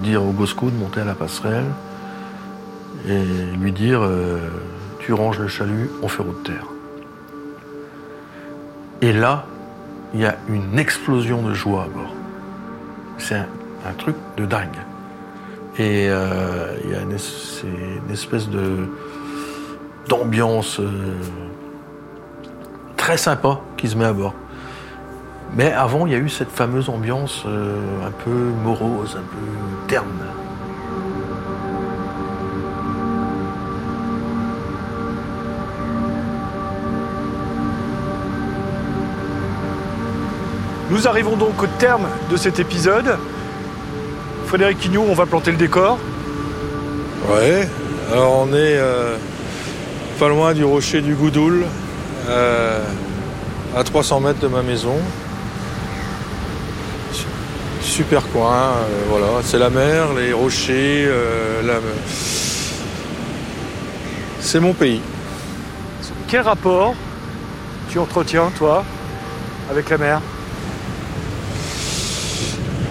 dire 0.01 0.23
au 0.23 0.31
Bosco 0.31 0.71
de 0.71 0.75
monter 0.75 1.01
à 1.01 1.05
la 1.05 1.13
passerelle 1.13 1.69
et 3.07 3.23
lui 3.55 3.71
dire 3.71 3.99
euh, 4.01 4.39
tu 4.97 5.13
ranges 5.13 5.37
le 5.37 5.47
chalut, 5.47 5.91
on 6.01 6.07
fait 6.07 6.23
route 6.23 6.41
terre. 6.43 6.65
Et 9.01 9.13
là, 9.13 9.45
il 10.15 10.21
y 10.21 10.25
a 10.25 10.37
une 10.47 10.79
explosion 10.79 11.43
de 11.43 11.53
joie 11.53 11.83
à 11.83 11.87
bord. 11.87 12.15
C'est 13.19 13.35
un 13.35 13.93
truc 13.95 14.15
de 14.35 14.47
dingue. 14.47 14.88
Et 15.79 16.09
euh, 16.09 16.75
il 16.83 16.91
y 16.91 16.93
a 16.93 16.99
une, 16.99 17.13
espèce 18.11 18.49
de 18.49 18.89
d'ambiance 20.09 20.81
euh, 20.81 21.13
très 22.97 23.15
sympa 23.15 23.61
qui 23.77 23.87
se 23.87 23.95
met 23.95 24.03
à 24.03 24.11
bord. 24.11 24.33
Mais 25.55 25.71
avant, 25.71 26.05
il 26.05 26.11
y 26.11 26.15
a 26.15 26.17
eu 26.17 26.27
cette 26.27 26.51
fameuse 26.51 26.89
ambiance 26.89 27.43
euh, 27.45 28.05
un 28.05 28.11
peu 28.11 28.29
morose, 28.29 29.15
un 29.15 29.21
peu 29.21 29.87
terne. 29.87 30.05
Nous 40.89 41.07
arrivons 41.07 41.37
donc 41.37 41.63
au 41.63 41.67
terme 41.77 42.09
de 42.29 42.35
cet 42.35 42.59
épisode. 42.59 43.17
Frédéric 44.49 44.79
Quignou, 44.79 45.05
on 45.07 45.13
va 45.13 45.25
planter 45.27 45.51
le 45.51 45.57
décor. 45.57 45.99
Ouais, 47.29 47.67
alors 48.11 48.39
on 48.39 48.47
est 48.47 48.77
euh, 48.77 49.15
pas 50.17 50.27
loin 50.27 50.53
du 50.53 50.63
rocher 50.63 51.01
du 51.01 51.13
Goudoul, 51.13 51.65
euh, 52.27 52.79
à 53.77 53.83
300 53.83 54.21
mètres 54.21 54.39
de 54.39 54.47
ma 54.47 54.63
maison. 54.63 54.95
Su- 57.13 57.25
Super 57.81 58.23
coin, 58.29 58.55
euh, 58.55 58.85
voilà, 59.07 59.27
c'est 59.43 59.59
la 59.59 59.69
mer, 59.69 60.13
les 60.17 60.33
rochers, 60.33 61.07
la... 61.63 61.75
c'est 64.39 64.59
mon 64.59 64.73
pays. 64.73 65.01
Quel 66.27 66.41
rapport 66.41 66.95
tu 67.91 67.99
entretiens, 67.99 68.49
toi, 68.57 68.83
avec 69.69 69.89
la 69.91 69.97
mer? 69.99 70.21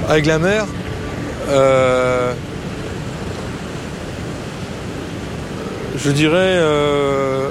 Avec 0.09 0.25
la 0.27 0.39
mer, 0.39 0.65
euh, 1.49 2.35
je 5.97 6.11
dirais 6.11 6.59
euh, 6.61 7.49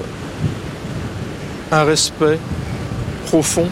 un 1.72 1.84
respect 1.84 2.38
profond, 3.26 3.68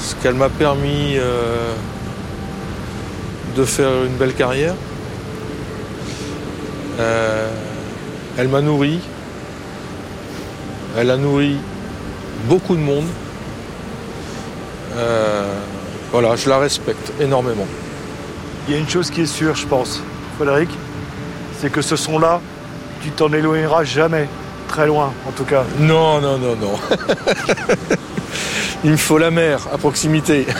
ce 0.00 0.16
qu'elle 0.16 0.34
m'a 0.34 0.48
permis 0.48 1.16
euh, 1.16 1.72
de 3.56 3.64
faire 3.64 4.04
une 4.04 4.16
belle 4.16 4.34
carrière. 4.34 4.74
Elle 8.38 8.48
m'a 8.48 8.60
nourri, 8.60 8.98
elle 10.96 11.10
a 11.10 11.16
nourri 11.16 11.56
beaucoup 12.48 12.76
de 12.76 12.80
monde. 12.80 13.06
Voilà, 16.12 16.36
je 16.36 16.48
la 16.48 16.58
respecte 16.58 17.12
énormément. 17.20 17.66
Il 18.66 18.74
y 18.74 18.76
a 18.76 18.80
une 18.80 18.88
chose 18.88 19.10
qui 19.10 19.22
est 19.22 19.26
sûre, 19.26 19.56
je 19.56 19.66
pense, 19.66 20.00
Frédéric, 20.36 20.70
c'est 21.60 21.70
que 21.70 21.82
ce 21.82 21.96
son-là, 21.96 22.40
tu 23.02 23.10
t'en 23.10 23.32
éloigneras 23.32 23.84
jamais. 23.84 24.28
Très 24.68 24.86
loin, 24.86 25.12
en 25.28 25.32
tout 25.32 25.44
cas. 25.44 25.64
Non, 25.78 26.20
non, 26.20 26.38
non, 26.38 26.56
non. 26.56 26.74
Il 28.84 28.92
me 28.92 28.96
faut 28.96 29.18
la 29.18 29.30
mer 29.30 29.60
à 29.72 29.78
proximité. 29.78 30.46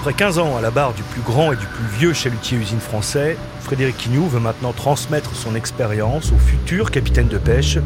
Après 0.00 0.14
15 0.14 0.38
ans 0.38 0.56
à 0.56 0.62
la 0.62 0.70
barre 0.70 0.94
du 0.94 1.02
plus 1.02 1.20
grand 1.20 1.52
et 1.52 1.56
du 1.56 1.66
plus 1.66 1.84
vieux 1.98 2.14
chalutier 2.14 2.56
usine 2.56 2.80
français, 2.80 3.36
Frédéric 3.60 3.98
Quignou 3.98 4.26
veut 4.28 4.40
maintenant 4.40 4.72
transmettre 4.72 5.36
son 5.36 5.54
expérience 5.54 6.32
aux 6.32 6.38
futurs 6.38 6.90
capitaines 6.90 7.28
de 7.28 7.36
pêche 7.36 7.76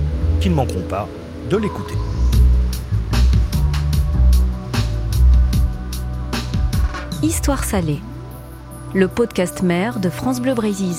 qui 0.40 0.48
ne 0.48 0.54
manqueront 0.54 0.84
pas 0.88 1.08
de 1.50 1.56
l'écouter. 1.56 1.96
Histoire 7.24 7.64
salée, 7.64 7.98
le 8.94 9.08
podcast 9.08 9.62
mère 9.62 9.98
de 9.98 10.08
France 10.08 10.40
Bleu 10.40 10.54
Brésil. 10.54 10.94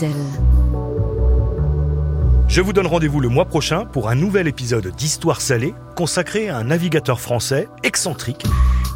Je 2.50 2.60
vous 2.60 2.74
donne 2.74 2.88
rendez-vous 2.88 3.22
le 3.22 3.30
mois 3.30 3.46
prochain 3.46 3.86
pour 3.86 4.10
un 4.10 4.16
nouvel 4.16 4.50
épisode 4.50 4.94
d'Histoire 4.98 5.40
salée 5.40 5.76
consacré 5.96 6.50
à 6.50 6.58
un 6.58 6.66
navigateur 6.66 7.22
français 7.22 7.70
excentrique 7.84 8.46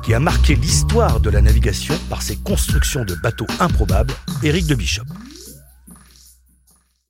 qui 0.09 0.15
a 0.15 0.19
marqué 0.19 0.55
l'histoire 0.55 1.19
de 1.19 1.29
la 1.29 1.39
navigation 1.39 1.93
par 2.09 2.23
ses 2.23 2.35
constructions 2.37 3.05
de 3.05 3.13
bateaux 3.13 3.45
improbables, 3.59 4.15
Éric 4.41 4.65
de 4.65 4.73
Bishop. 4.73 5.03